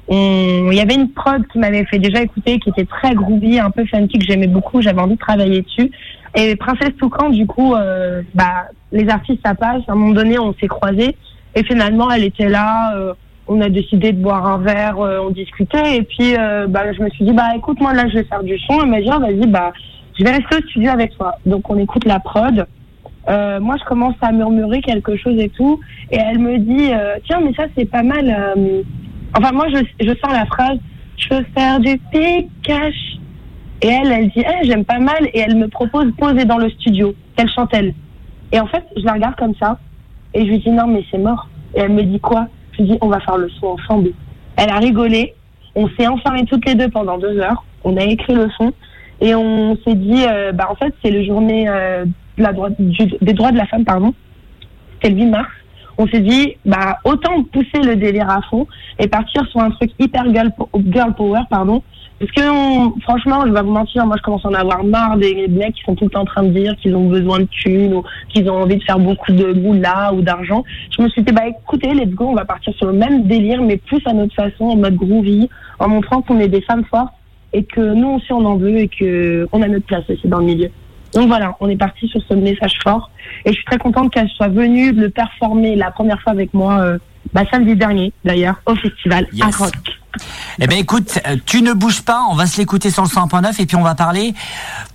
Il 0.10 0.74
y 0.74 0.80
avait 0.80 0.96
une 0.96 1.12
prod 1.12 1.46
qui 1.48 1.60
m'avait 1.60 1.86
fait 1.86 2.00
déjà 2.00 2.22
écouter, 2.22 2.60
qui 2.60 2.70
était 2.70 2.86
très 2.86 3.14
groovy, 3.14 3.60
un 3.60 3.72
peu 3.72 3.86
funky, 3.86 4.20
que 4.20 4.26
j'aimais 4.26 4.48
beaucoup. 4.48 4.82
J'avais 4.82 5.02
envie 5.02 5.16
de 5.16 5.20
travailler 5.20 5.62
dessus. 5.62 5.92
Et 6.36 6.56
Princesse 6.56 6.96
Toucan, 6.98 7.30
du 7.30 7.48
coup, 7.48 7.74
euh, 7.74 8.22
bah, 8.36 8.68
les 8.92 9.10
artistes 9.10 9.42
ça 9.44 9.56
passe. 9.56 9.82
À 9.88 9.94
un 9.94 9.96
moment 9.96 10.14
donné, 10.14 10.38
on 10.38 10.54
s'est 10.54 10.68
croisés 10.68 11.16
et 11.56 11.64
finalement, 11.64 12.12
elle 12.12 12.24
était 12.24 12.50
là. 12.50 12.96
euh, 12.96 13.14
on 13.50 13.62
a 13.62 13.70
décidé 13.70 14.12
de 14.12 14.22
boire 14.22 14.46
un 14.46 14.58
verre, 14.58 15.00
euh, 15.00 15.20
on 15.26 15.30
discutait 15.30 15.96
et 15.96 16.02
puis 16.04 16.36
bah, 16.68 16.92
je 16.92 17.02
me 17.02 17.10
suis 17.10 17.24
dit 17.24 17.32
bah 17.32 17.56
écoute 17.56 17.80
moi 17.80 17.94
là 17.94 18.06
je 18.10 18.16
vais 18.16 18.26
faire 18.26 18.44
du 18.44 18.60
son. 18.60 18.82
Elle 18.82 18.90
m'a 18.90 19.00
dit 19.00 19.08
ah, 19.10 19.20
vas-y 19.20 19.48
bah 19.48 19.72
je 20.20 20.24
vais 20.26 20.32
rester 20.32 20.58
au 20.58 20.62
studio 20.68 20.92
avec 20.92 21.16
toi. 21.16 21.36
Donc 21.46 21.70
on 21.70 21.78
écoute 21.78 22.04
la 22.04 22.20
prod. 22.20 22.68
Euh, 23.30 23.62
moi 23.62 23.78
je 23.80 23.86
commence 23.86 24.16
à 24.22 24.34
murmurer 24.34 24.82
quelque 24.82 25.16
chose 25.16 25.40
et 25.40 25.48
tout 25.48 25.80
et 26.12 26.18
elle 26.18 26.40
me 26.40 26.58
dit 26.58 26.92
tiens 27.26 27.40
mais 27.42 27.54
ça 27.54 27.68
c'est 27.78 27.90
pas 27.90 28.04
mal. 28.04 28.26
Enfin 29.36 29.52
moi 29.52 29.68
je, 29.70 30.06
je 30.06 30.14
sors 30.20 30.32
la 30.32 30.46
phrase 30.46 30.80
je 31.18 31.36
veux 31.36 31.46
faire 31.56 31.80
du 31.80 31.98
pic-cash. 32.12 33.18
Et 33.82 33.88
elle, 33.88 34.12
elle 34.12 34.30
dit, 34.30 34.44
eh, 34.44 34.66
j'aime 34.66 34.86
pas 34.86 35.00
mal. 35.00 35.28
Et 35.34 35.40
elle 35.40 35.56
me 35.56 35.68
propose 35.68 36.12
poser 36.18 36.46
dans 36.46 36.58
le 36.58 36.70
studio. 36.70 37.14
qu'elle 37.36 37.50
chante 37.50 37.70
elle. 37.74 37.94
Et 38.52 38.60
en 38.60 38.68
fait, 38.68 38.84
je 38.96 39.04
la 39.04 39.14
regarde 39.14 39.36
comme 39.36 39.54
ça. 39.56 39.80
Et 40.34 40.46
je 40.46 40.50
lui 40.52 40.60
dis, 40.60 40.72
non, 40.72 40.88
mais 40.88 41.04
c'est 41.12 41.18
mort. 41.18 41.48
Et 41.76 41.82
elle 41.82 41.92
me 41.92 42.04
dit 42.04 42.20
quoi? 42.20 42.48
Je 42.74 42.84
lui 42.84 42.92
dis, 42.92 42.98
on 43.02 43.08
va 43.08 43.20
faire 43.20 43.38
le 43.38 43.50
son 43.50 43.68
ensemble. 43.68 44.12
Elle 44.56 44.70
a 44.70 44.78
rigolé. 44.78 45.34
On 45.76 45.88
s'est 45.90 46.08
enfermés 46.08 46.46
toutes 46.46 46.66
les 46.66 46.76
deux 46.76 46.90
pendant 46.90 47.18
deux 47.18 47.38
heures. 47.40 47.64
On 47.84 47.98
a 47.98 48.04
écrit 48.04 48.34
le 48.34 48.50
son. 48.58 48.74
Et 49.22 49.36
on 49.36 49.76
s'est 49.86 49.96
dit, 49.96 50.26
euh, 50.28 50.52
bah, 50.52 50.68
en 50.70 50.76
fait, 50.76 50.94
c'est 51.04 51.12
le 51.12 51.24
journée 51.24 51.68
euh, 51.68 52.06
la 52.38 52.54
droite, 52.54 52.74
des 52.80 53.34
droits 53.34 53.52
de 53.52 53.58
la 53.58 53.66
femme, 53.66 53.86
pardon. 53.86 54.14
C'était 54.96 55.14
le 55.14 55.22
8 55.22 55.26
mars. 55.28 55.50
On 55.98 56.08
s'est 56.08 56.20
dit, 56.20 56.56
bah, 56.66 56.98
autant 57.04 57.44
pousser 57.44 57.82
le 57.84 57.96
délire 57.96 58.30
à 58.30 58.42
fond 58.50 58.68
et 59.00 59.08
partir 59.08 59.46
sur 59.48 59.62
un 59.62 59.72
truc 59.72 59.92
hyper 60.00 60.26
girl, 60.32 61.14
power, 61.16 61.42
pardon, 61.50 61.82
parce 62.20 62.32
que 62.32 62.42
franchement, 63.02 63.46
je 63.46 63.52
vais 63.52 63.62
vous 63.62 63.72
mentir, 63.72 64.06
moi 64.08 64.16
je 64.18 64.24
commence 64.24 64.44
à 64.44 64.50
en 64.50 64.54
avoir 64.56 64.84
marre 64.84 65.18
des 65.18 65.48
mecs 65.48 65.76
qui 65.76 65.84
sont 65.84 65.94
tout 65.94 66.06
le 66.06 66.10
temps 66.10 66.22
en 66.22 66.26
train 66.26 66.44
de 66.44 66.50
dire 66.50 66.76
qu'ils 66.78 66.96
ont 66.96 67.08
besoin 67.08 67.40
de 67.40 67.46
thunes 67.46 67.94
ou 67.94 68.04
qu'ils 68.30 68.50
ont 68.50 68.64
envie 68.64 68.78
de 68.78 68.84
faire 68.84 68.98
beaucoup 68.98 69.32
de 69.32 69.54
là 69.80 70.12
ou 70.14 70.22
d'argent. 70.22 70.64
Je 70.96 71.04
me 71.04 71.10
suis 71.10 71.22
dit, 71.22 71.32
bah 71.32 71.48
écoutez, 71.48 71.94
let's 71.94 72.10
go, 72.10 72.26
on 72.30 72.34
va 72.34 72.46
partir 72.46 72.74
sur 72.74 72.88
le 72.88 72.94
même 72.94 73.28
délire, 73.28 73.62
mais 73.62 73.78
plus 73.78 74.02
à 74.06 74.14
notre 74.14 74.34
façon, 74.34 74.66
en 74.66 74.76
mode 74.78 74.96
groovy, 74.96 75.48
en 75.80 75.90
montrant 75.90 76.24
qu'on 76.24 76.40
est 76.40 76.48
des 76.48 76.62
femmes 76.62 76.86
fortes 76.86 77.14
et 77.54 77.64
que 77.64 77.82
nous 77.82 78.10
aussi 78.10 78.34
on 78.34 78.46
en 78.46 78.58
veut 78.58 78.78
et 78.78 78.88
que 78.88 79.48
on 79.52 79.62
a 79.62 79.68
notre 79.68 79.86
place 79.86 80.10
aussi 80.10 80.28
dans 80.28 80.40
le 80.40 80.46
milieu. 80.46 80.70
Donc 81.18 81.30
voilà, 81.30 81.56
on 81.60 81.68
est 81.68 81.78
parti 81.78 82.08
sur 82.08 82.22
ce 82.30 82.36
message 82.36 82.78
fort 82.84 83.10
et 83.44 83.50
je 83.50 83.56
suis 83.56 83.66
très 83.66 83.80
contente 83.80 84.14
qu'elle 84.14 84.30
soit 84.30 84.50
venue 84.50 84.92
le 84.92 85.10
performer 85.10 85.76
la 85.76 85.90
première 85.90 86.22
fois 86.22 86.32
avec 86.32 86.54
moi, 86.54 86.80
euh, 86.80 87.00
bah, 87.34 87.42
samedi 87.50 87.76
dernier 87.76 88.14
d'ailleurs, 88.24 88.62
au 88.68 88.76
festival 88.76 89.26
à 89.42 89.48
Rock. 89.48 89.74
Eh 90.60 90.68
ben 90.68 90.78
écoute, 90.78 91.18
euh, 91.28 91.36
tu 91.44 91.64
ne 91.64 91.74
bouges 91.74 92.04
pas, 92.04 92.22
on 92.30 92.36
va 92.36 92.46
se 92.46 92.60
l'écouter 92.60 92.92
sur 92.92 93.02
le 93.02 93.10
100.9 93.10 93.60
et 93.60 93.66
puis 93.66 93.76
on 93.76 93.82
va 93.82 93.96
parler 93.96 94.36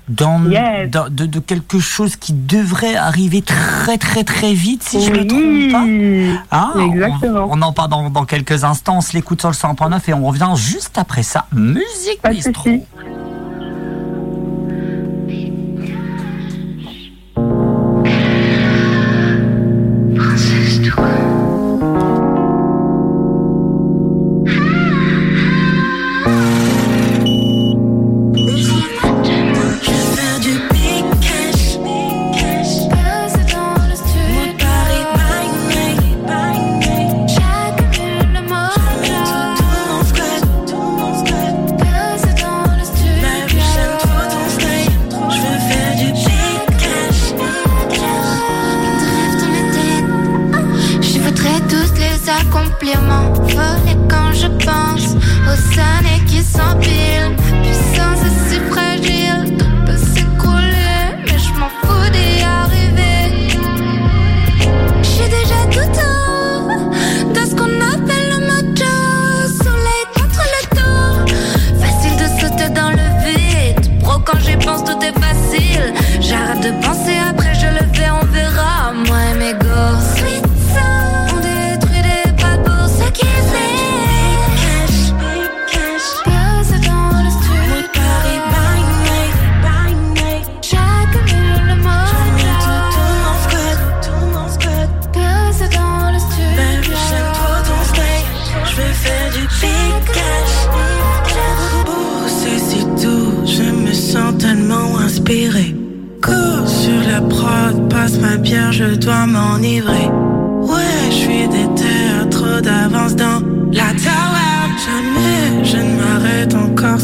dans, 0.09 0.39
de, 0.39 1.39
quelque 1.41 1.81
chose 1.81 2.15
qui 2.15 2.33
devrait 2.33 2.95
arriver 2.95 3.43
très 3.43 3.99
très 3.99 4.23
très 4.23 4.55
vite 4.55 4.85
si 4.85 5.05
je 5.05 5.11
ne 5.11 5.19
me 5.19 5.27
trompe 5.27 6.49
pas. 6.51 6.57
Hein 6.57 6.73
Exactement. 6.87 7.49
On, 7.51 7.61
en 7.63 7.73
parle 7.73 7.91
dans, 7.91 8.25
quelques 8.27 8.63
instants, 8.63 8.99
on 8.99 9.01
se 9.01 9.15
l'écoute 9.15 9.41
sur 9.41 9.51
le 9.51 9.57
100.9 9.57 10.09
et 10.09 10.15
on 10.15 10.25
revient 10.25 10.53
juste 10.55 10.99
après 10.99 11.25
ça. 11.25 11.47
Musique 11.53 12.21
Bistro. 12.31 12.87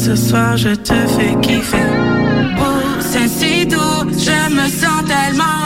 ce 0.08 0.16
soir 0.16 0.56
je 0.56 0.70
te 0.70 0.94
fais 0.94 1.34
kiffer. 1.42 1.76
Oh, 2.58 2.64
c'est 3.00 3.28
si 3.28 3.66
doux, 3.66 4.08
je 4.26 4.54
me 4.54 4.66
sens 4.68 5.04
tellement 5.06 5.57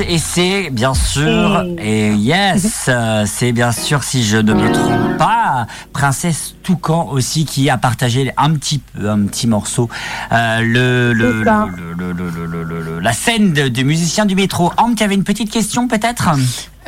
et 0.00 0.18
c'est 0.18 0.70
bien 0.70 0.94
sûr, 0.94 1.64
et 1.78 2.12
yes, 2.12 2.86
euh, 2.88 3.24
c'est 3.26 3.52
bien 3.52 3.72
sûr, 3.72 4.02
si 4.02 4.24
je 4.24 4.36
ne 4.36 4.54
me 4.54 4.72
trompe 4.72 5.16
pas, 5.16 5.66
Princesse 5.92 6.54
Toucan 6.62 7.08
aussi 7.10 7.44
qui 7.44 7.70
a 7.70 7.78
partagé 7.78 8.32
un 8.36 8.54
petit, 8.54 8.80
un 9.00 9.26
petit 9.26 9.46
morceau, 9.46 9.88
euh, 10.32 10.60
le, 10.60 11.12
le, 11.12 13.00
la 13.00 13.12
scène 13.12 13.52
de, 13.52 13.68
de 13.68 13.82
musicien 13.82 14.26
du 14.26 14.34
métro. 14.34 14.72
Anne, 14.76 14.94
tu 14.94 15.02
avais 15.02 15.14
une 15.14 15.24
petite 15.24 15.50
question 15.50 15.88
peut-être? 15.88 16.30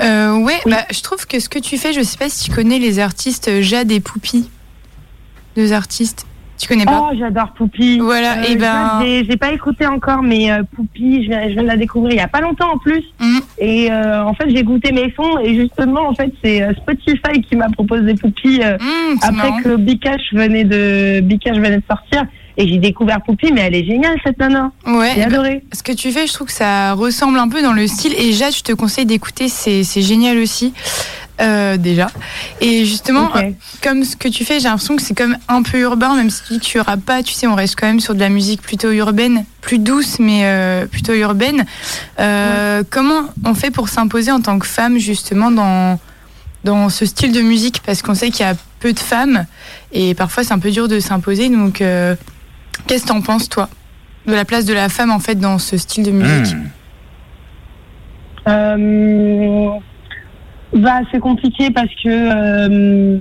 Euh, 0.00 0.36
ouais, 0.38 0.60
bah, 0.66 0.84
je 0.90 1.00
trouve 1.00 1.26
que 1.26 1.40
ce 1.40 1.48
que 1.48 1.58
tu 1.58 1.78
fais, 1.78 1.92
je 1.92 2.02
sais 2.02 2.16
pas 2.16 2.28
si 2.28 2.44
tu 2.44 2.50
connais 2.50 2.78
les 2.78 2.98
artistes 2.98 3.60
Jade 3.60 3.90
et 3.90 4.00
Poupie. 4.00 4.48
Deux 5.56 5.72
artistes. 5.72 6.26
Tu 6.58 6.66
connais 6.68 6.84
pas 6.84 7.08
Oh, 7.10 7.14
j'adore 7.18 7.52
Poupie. 7.52 7.98
Voilà, 8.00 8.42
et 8.46 8.52
je 8.52 8.58
ben- 8.58 9.00
J'ai 9.28 9.36
pas 9.36 9.52
écouté 9.52 9.86
encore, 9.86 10.22
mais 10.22 10.50
euh, 10.50 10.62
Poupie, 10.74 11.22
je 11.24 11.28
viens, 11.28 11.42
je 11.48 11.52
viens 11.52 11.62
de 11.62 11.68
la 11.68 11.76
découvrir 11.76 12.12
il 12.14 12.16
y 12.18 12.20
a 12.20 12.28
pas 12.28 12.40
longtemps 12.40 12.72
en 12.74 12.78
plus. 12.78 13.04
Mhm. 13.20 13.40
Et 13.58 13.90
euh, 13.92 14.24
en 14.24 14.34
fait, 14.34 14.50
j'ai 14.50 14.62
goûté 14.64 14.92
mes 14.92 15.12
sons 15.14 15.38
et 15.42 15.54
justement, 15.54 16.08
en 16.08 16.14
fait, 16.14 16.32
c'est 16.42 16.62
euh, 16.62 16.72
Spotify 16.82 17.40
qui 17.48 17.54
m'a 17.56 17.68
proposé 17.68 18.14
Poupie 18.14 18.60
euh, 18.62 18.76
Mmh, 18.78 19.18
c'est 19.20 19.28
après 19.28 19.50
marrant. 19.50 19.62
que 19.62 19.76
Bikash 19.76 20.32
venait 20.32 20.64
de 20.64 21.20
Bikash 21.20 21.56
venait 21.56 21.76
de 21.78 21.82
sortir. 21.88 22.24
Et 22.60 22.66
j'ai 22.66 22.78
découvert 22.78 23.20
Poupie, 23.22 23.52
mais 23.52 23.60
elle 23.60 23.76
est 23.76 23.84
géniale 23.84 24.16
cette 24.24 24.36
nana. 24.40 24.72
Ouais, 24.84 25.12
J'ai 25.14 25.20
eh 25.20 25.24
adoré. 25.26 25.62
ce 25.72 25.80
que 25.84 25.92
tu 25.92 26.10
fais, 26.10 26.26
je 26.26 26.32
trouve 26.32 26.48
que 26.48 26.52
ça 26.52 26.92
ressemble 26.94 27.38
un 27.38 27.48
peu 27.48 27.62
dans 27.62 27.72
le 27.72 27.86
style. 27.86 28.12
Et 28.18 28.32
Jade, 28.32 28.52
je 28.52 28.62
te 28.62 28.72
conseille 28.72 29.06
d'écouter, 29.06 29.46
c'est 29.48 29.84
génial 30.02 30.38
aussi. 30.38 30.74
Euh, 31.40 31.76
déjà. 31.76 32.10
Et 32.60 32.84
justement, 32.84 33.30
comme 33.80 34.02
ce 34.02 34.16
que 34.16 34.26
tu 34.26 34.44
fais, 34.44 34.58
j'ai 34.58 34.68
l'impression 34.68 34.96
que 34.96 35.02
c'est 35.02 35.16
comme 35.16 35.36
un 35.46 35.62
peu 35.62 35.78
urbain, 35.78 36.16
même 36.16 36.30
si 36.30 36.58
tu 36.58 36.80
auras 36.80 36.96
pas, 36.96 37.22
tu 37.22 37.32
sais, 37.32 37.46
on 37.46 37.54
reste 37.54 37.76
quand 37.78 37.86
même 37.86 38.00
sur 38.00 38.14
de 38.16 38.20
la 38.20 38.28
musique 38.28 38.60
plutôt 38.60 38.90
urbaine, 38.90 39.44
plus 39.60 39.78
douce, 39.78 40.18
mais 40.18 40.40
euh, 40.44 40.86
plutôt 40.86 41.12
urbaine. 41.14 41.64
Euh, 42.18 42.82
Comment 42.90 43.22
on 43.44 43.54
fait 43.54 43.70
pour 43.70 43.88
s'imposer 43.88 44.32
en 44.32 44.40
tant 44.40 44.58
que 44.58 44.66
femme, 44.66 44.98
justement, 44.98 45.52
dans, 45.52 46.00
dans 46.64 46.88
ce 46.88 47.06
style 47.06 47.30
de 47.30 47.40
musique? 47.40 47.82
Parce 47.86 48.02
qu'on 48.02 48.14
sait 48.14 48.30
qu'il 48.30 48.44
y 48.44 48.48
a 48.48 48.54
peu 48.80 48.92
de 48.92 48.98
femmes, 48.98 49.46
et 49.92 50.14
parfois 50.14 50.42
c'est 50.42 50.52
un 50.52 50.58
peu 50.58 50.72
dur 50.72 50.88
de 50.88 50.98
s'imposer. 50.98 51.48
Donc, 51.50 51.80
euh, 51.80 52.16
qu'est-ce 52.88 53.04
que 53.04 53.08
t'en 53.08 53.20
penses, 53.20 53.48
toi 53.48 53.68
de 54.26 54.34
la 54.34 54.44
place 54.44 54.66
de 54.66 54.74
la 54.74 54.88
femme 54.88 55.10
en 55.10 55.20
fait 55.20 55.36
dans 55.36 55.58
ce 55.58 55.76
style 55.76 56.04
de 56.04 56.10
musique? 56.10 56.54
Hmm. 58.46 59.78
Bah, 60.78 61.00
c'est 61.10 61.20
compliqué 61.20 61.70
parce 61.70 61.92
que 62.02 62.08
euh, 62.08 63.18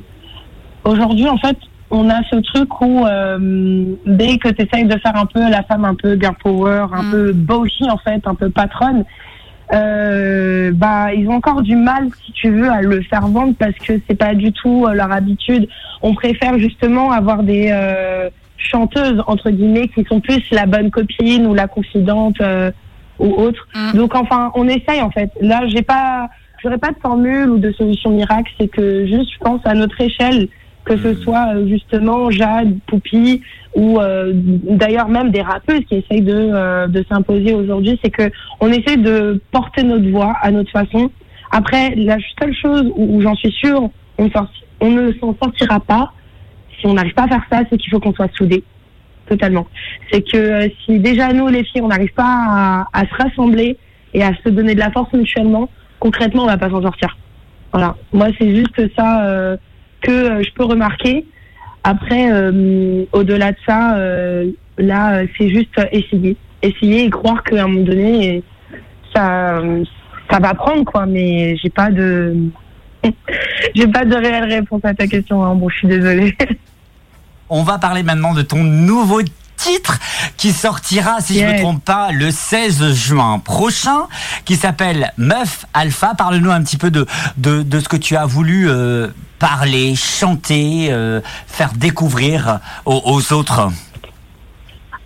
aujourd'hui, 0.84 1.28
en 1.28 1.38
fait, 1.38 1.58
on 1.90 2.10
a 2.10 2.22
ce 2.30 2.36
truc 2.38 2.82
où 2.82 3.06
euh, 3.06 3.86
dès 4.06 4.38
que 4.38 4.50
tu 4.50 4.64
essayes 4.66 4.86
de 4.86 4.98
faire 5.00 5.16
un 5.16 5.26
peu 5.26 5.40
la 5.50 5.64
femme 5.64 5.86
un 5.86 5.96
peu 5.96 6.20
girl 6.20 6.36
power, 6.44 6.86
un 6.94 7.04
Mm. 7.04 7.12
peu 7.12 7.32
bossy 7.34 7.90
en 7.90 7.98
fait, 7.98 8.22
un 8.26 8.36
peu 8.36 8.50
patronne, 8.50 9.06
euh, 9.74 10.72
bah 10.74 11.14
ils 11.14 11.28
ont 11.30 11.34
encore 11.36 11.62
du 11.62 11.76
mal, 11.76 12.08
si 12.26 12.32
tu 12.34 12.50
veux, 12.50 12.70
à 12.70 12.82
le 12.82 13.02
faire 13.04 13.28
vendre 13.28 13.54
parce 13.58 13.76
que 13.76 13.94
c'est 14.08 14.16
pas 14.18 14.34
du 14.34 14.52
tout 14.52 14.86
euh, 14.86 14.94
leur 14.94 15.12
habitude. 15.12 15.68
On 16.02 16.14
préfère 16.14 16.60
justement 16.60 17.12
avoir 17.12 17.44
des 17.44 17.74
chanteuses 18.58 19.24
entre 19.28 19.50
guillemets 19.50 19.88
qui 19.88 20.04
sont 20.10 20.20
plus 20.20 20.42
la 20.52 20.66
bonne 20.66 20.92
copine 20.92 21.46
ou 21.48 21.54
la 21.54 21.68
confidente 21.68 22.38
ou 23.20 23.28
autre. 23.34 23.68
Mm. 23.76 23.98
Donc 23.98 24.16
enfin, 24.16 24.52
on 24.56 24.68
essaye 24.68 25.02
en 25.02 25.10
fait. 25.12 25.32
Là, 25.42 25.62
j'ai 25.68 25.82
pas, 25.82 26.30
j'aurais 26.68 26.78
pas 26.78 26.92
de 26.92 27.00
formule 27.02 27.50
ou 27.50 27.58
de 27.60 27.72
solution 27.72 28.10
miracle. 28.12 28.52
C'est 28.60 28.68
que 28.68 29.06
juste, 29.06 29.32
je 29.34 29.40
pense 29.40 29.62
à 29.64 29.74
notre 29.74 30.00
échelle, 30.02 30.50
que 30.84 30.98
ce 30.98 31.14
soit 31.16 31.54
euh, 31.56 31.68
justement 31.68 32.30
Jade, 32.30 32.78
Poupie 32.88 33.42
ou 33.76 34.00
euh, 34.00 34.32
d'ailleurs 34.34 35.08
même 35.08 35.32
des 35.32 35.42
rappeuses 35.42 35.82
qui 35.88 35.96
essayent 35.96 36.22
de 36.22 36.34
euh, 36.34 36.88
de 36.88 37.04
s'imposer 37.10 37.54
aujourd'hui, 37.54 38.00
c'est 38.04 38.10
que 38.10 38.30
on 38.60 38.70
essaie 38.72 38.98
de 38.98 39.42
porter 39.52 39.84
notre 39.84 40.10
voix 40.10 40.34
à 40.42 40.52
notre 40.52 40.72
façon. 40.72 41.10
Après, 41.52 41.96
la 41.96 42.18
seule 42.40 42.54
chose 42.54 42.92
où, 42.96 43.18
où 43.18 43.22
j'en 43.22 43.36
suis 43.36 43.52
sûre, 43.52 43.90
on, 44.18 44.30
sorti- 44.30 44.64
on 44.82 44.92
ne 44.92 45.14
s'en 45.14 45.36
sortira 45.42 45.80
pas 45.80 46.12
si 46.80 46.86
on 46.86 46.94
n'arrive 46.94 47.14
pas 47.14 47.24
à 47.24 47.28
faire 47.28 47.44
ça, 47.52 47.62
c'est 47.70 47.78
qu'il 47.78 47.90
faut 47.92 48.00
qu'on 48.00 48.14
soit 48.14 48.30
soudés 48.36 48.64
totalement. 49.28 49.68
C'est 50.12 50.22
que 50.22 50.38
euh, 50.38 50.68
si 50.86 51.00
déjà 51.00 51.32
nous 51.34 51.48
les 51.48 51.64
filles 51.64 51.82
on 51.82 51.88
n'arrive 51.90 52.14
pas 52.14 52.24
à, 52.24 52.88
à 52.94 53.02
se 53.02 53.14
rassembler 53.24 53.78
et 54.14 54.24
à 54.24 54.32
se 54.44 54.50
donner 54.50 54.74
de 54.74 54.80
la 54.80 54.92
force 54.92 55.12
mutuellement, 55.14 55.70
concrètement 56.00 56.44
on 56.44 56.48
va 56.48 56.58
pas 56.58 56.70
s'en 56.70 56.82
sortir. 56.82 57.18
Voilà. 57.72 57.96
Moi 58.14 58.28
c'est 58.40 58.56
juste 58.56 58.96
ça 58.96 59.26
euh, 59.26 59.58
que 60.02 60.12
euh, 60.12 60.44
je 60.44 60.52
peux 60.54 60.66
remarquer. 60.66 61.26
Après, 61.84 62.32
euh, 62.32 63.06
au-delà 63.14 63.54
de 63.54 63.58
ça, 63.66 63.98
là 64.78 65.22
c'est 65.38 65.50
juste 65.50 65.80
essayer, 65.92 66.36
essayer 66.62 67.06
et 67.06 67.10
croire 67.10 67.44
qu'à 67.44 67.64
un 67.64 67.68
moment 67.68 67.86
donné 67.86 68.44
ça 69.16 69.62
ça 70.30 70.40
va 70.40 70.54
prendre 70.54 70.84
quoi. 70.84 71.06
Mais 71.06 71.56
j'ai 71.58 71.70
pas 71.70 71.90
de 71.90 72.36
j'ai 73.76 73.88
pas 73.88 74.04
de 74.04 74.16
réelle 74.16 74.52
réponse 74.52 74.84
à 74.84 74.94
ta 74.94 75.08
question. 75.08 75.44
Hein. 75.46 75.56
Bon, 75.56 75.70
je 75.70 75.78
suis 75.78 75.88
désolée. 75.88 76.36
On 77.50 77.64
va 77.64 77.78
parler 77.78 78.04
maintenant 78.04 78.34
de 78.34 78.42
ton 78.42 78.64
nouveau 78.64 79.22
titre 79.58 80.00
qui 80.38 80.52
sortira, 80.52 81.20
si 81.20 81.40
je 81.40 81.46
ne 81.46 81.54
me 81.54 81.58
trompe 81.60 81.84
pas, 81.84 82.12
le 82.12 82.32
16 82.32 82.94
juin 82.94 83.40
prochain, 83.40 84.08
qui 84.46 84.56
s'appelle 84.56 85.12
Meuf 85.18 85.66
Alpha. 85.74 86.14
Parle-nous 86.18 86.52
un 86.52 86.64
petit 86.64 86.78
peu 86.78 86.92
de, 86.92 87.06
de, 87.38 87.64
de 87.64 87.80
ce 87.80 87.90
que 87.90 87.98
tu 87.98 88.16
as 88.16 88.26
voulu 88.26 88.70
euh, 88.70 89.08
parler, 89.40 89.96
chanter, 89.96 90.88
euh, 90.92 91.20
faire 91.48 91.72
découvrir 91.76 92.60
aux, 92.86 93.02
aux 93.06 93.34
autres. 93.34 93.70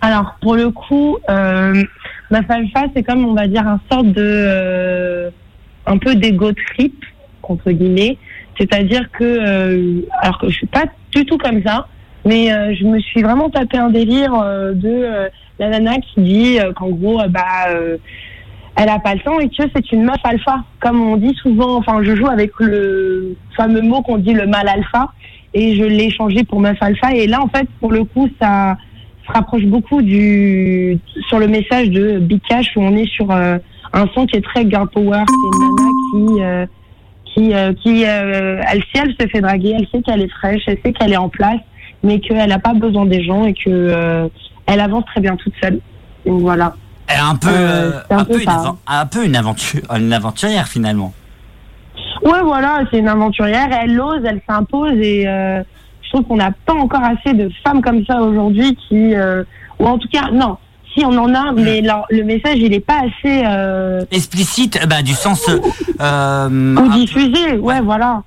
Alors, 0.00 0.34
pour 0.42 0.56
le 0.56 0.70
coup, 0.70 1.16
euh, 1.30 1.82
ma 2.30 2.38
alpha, 2.48 2.82
c'est 2.94 3.02
comme, 3.02 3.24
on 3.24 3.34
va 3.34 3.46
dire, 3.46 3.66
un 3.66 3.80
sorte 3.90 4.06
de... 4.06 4.14
euh, 4.18 5.30
un 5.86 5.98
peu 5.98 6.14
d'ego 6.14 6.52
trip, 6.52 7.04
entre 7.42 7.70
guillemets. 7.70 8.18
C'est-à-dire 8.58 9.10
que... 9.12 9.24
euh, 9.24 10.00
alors 10.20 10.38
que 10.38 10.48
je 10.48 10.54
suis 10.54 10.66
pas 10.66 10.84
du 11.12 11.24
tout 11.24 11.38
comme 11.38 11.62
ça, 11.62 11.86
mais 12.24 12.52
euh, 12.52 12.74
je 12.74 12.84
me 12.84 12.98
suis 13.00 13.22
vraiment 13.22 13.50
tapé 13.50 13.78
un 13.78 13.90
délire 13.90 14.34
euh, 14.34 14.72
de 14.72 14.88
euh, 14.88 15.28
la 15.58 15.68
nana 15.70 15.96
qui 15.98 16.20
dit 16.20 16.58
qu'en 16.76 16.88
gros, 16.90 17.20
bah... 17.28 17.68
elle 18.76 18.88
a 18.88 18.98
pas 18.98 19.14
le 19.14 19.20
temps 19.20 19.38
et 19.38 19.48
que 19.48 19.62
c'est 19.74 19.92
une 19.92 20.04
meuf 20.04 20.20
alpha. 20.24 20.64
Comme 20.80 21.00
on 21.00 21.16
dit 21.16 21.34
souvent, 21.42 21.76
enfin, 21.76 22.02
je 22.02 22.16
joue 22.16 22.26
avec 22.26 22.52
le 22.58 23.36
fameux 23.56 23.82
mot 23.82 24.02
qu'on 24.02 24.18
dit 24.18 24.32
le 24.32 24.46
mal 24.46 24.68
alpha 24.68 25.12
et 25.54 25.76
je 25.76 25.84
l'ai 25.84 26.10
changé 26.10 26.44
pour 26.44 26.60
meuf 26.60 26.78
alpha. 26.80 27.14
Et 27.14 27.26
là, 27.26 27.40
en 27.42 27.48
fait, 27.48 27.68
pour 27.80 27.92
le 27.92 28.04
coup, 28.04 28.28
ça 28.40 28.76
se 29.26 29.32
rapproche 29.32 29.64
beaucoup 29.64 30.02
du 30.02 30.98
sur 31.28 31.38
le 31.38 31.46
message 31.46 31.90
de 31.90 32.18
Big 32.18 32.40
Cash 32.48 32.76
où 32.76 32.80
on 32.82 32.96
est 32.96 33.08
sur 33.08 33.30
euh, 33.30 33.58
un 33.92 34.06
son 34.14 34.26
qui 34.26 34.36
est 34.36 34.44
très 34.44 34.68
girl 34.68 34.88
power. 34.88 35.24
C'est 35.26 35.58
une 35.58 35.74
nana 35.76 35.90
qui 36.12 36.42
euh, 36.42 36.66
qui 37.26 37.54
euh, 37.54 37.72
qui 37.74 38.02
elle 38.02 38.82
sait 38.94 39.02
elle 39.04 39.14
se 39.18 39.28
fait 39.28 39.40
draguer, 39.40 39.76
elle 39.78 39.86
sait 39.92 40.02
qu'elle 40.02 40.22
est 40.22 40.32
fraîche, 40.32 40.62
elle 40.66 40.78
sait 40.84 40.92
qu'elle 40.92 41.12
est 41.12 41.18
en 41.18 41.28
place, 41.28 41.60
mais 42.02 42.20
qu'elle 42.20 42.48
n'a 42.48 42.58
pas 42.58 42.74
besoin 42.74 43.06
des 43.06 43.22
gens 43.24 43.44
et 43.44 43.54
que 43.54 43.68
euh, 43.68 44.28
elle 44.66 44.80
avance 44.80 45.04
très 45.06 45.20
bien 45.20 45.36
toute 45.36 45.54
seule. 45.62 45.78
Donc 46.26 46.40
voilà. 46.40 46.74
Elle 47.08 47.16
est 47.16 47.20
un 47.20 47.34
peu, 47.36 47.48
Euh, 47.50 47.90
euh, 47.90 48.00
un 48.10 48.18
un, 48.18 48.24
peu 48.24 48.32
peu 48.34 48.38
une 48.40 48.44
ça. 48.44 48.52
avan- 48.56 48.76
un 48.86 49.06
peu 49.06 49.24
une 49.24 49.36
aventure, 49.36 49.80
une 49.96 50.12
aventurière 50.12 50.66
finalement. 50.68 51.12
Ouais, 52.22 52.40
voilà, 52.42 52.80
c'est 52.90 52.98
une 52.98 53.08
aventurière, 53.08 53.68
elle 53.82 54.00
ose, 54.00 54.20
elle 54.24 54.40
s'impose 54.48 54.92
et 54.96 55.26
euh, 55.26 55.62
je 56.02 56.10
trouve 56.10 56.24
qu'on 56.26 56.36
n'a 56.36 56.52
pas 56.66 56.74
encore 56.74 57.02
assez 57.02 57.34
de 57.34 57.50
femmes 57.64 57.82
comme 57.82 58.04
ça 58.06 58.20
aujourd'hui 58.22 58.76
qui, 58.88 59.14
ou 59.78 59.86
en 59.86 59.98
tout 59.98 60.08
cas, 60.08 60.30
non, 60.32 60.56
si 60.94 61.04
on 61.04 61.16
en 61.18 61.34
a, 61.34 61.50
mais 61.52 61.80
leur- 61.80 62.06
le 62.10 62.22
message 62.22 62.58
il 62.58 62.72
est 62.74 62.80
pas 62.86 63.00
assez 63.00 63.42
euh, 63.44 64.04
Explicite, 64.12 64.78
bah, 64.88 65.02
du 65.02 65.14
sens. 65.14 65.48
euh, 66.00 66.76
ou 66.76 66.88
diffusé, 66.92 67.56
ouais, 67.58 67.80
voilà, 67.80 68.22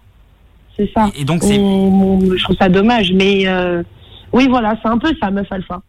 c'est 0.78 0.92
ça. 0.94 1.10
et 1.18 1.24
donc 1.24 1.44
c'est 1.44 1.56
je 1.56 2.44
trouve 2.44 2.56
ça 2.58 2.70
dommage, 2.70 3.12
mais 3.14 3.48
euh, 3.48 3.84
oui, 4.34 4.48
voilà, 4.50 4.76
c'est 4.82 4.90
un 4.90 4.98
peu 4.98 5.14
ça, 5.22 5.32
meuf 5.32 5.52
alpha. 5.52 5.82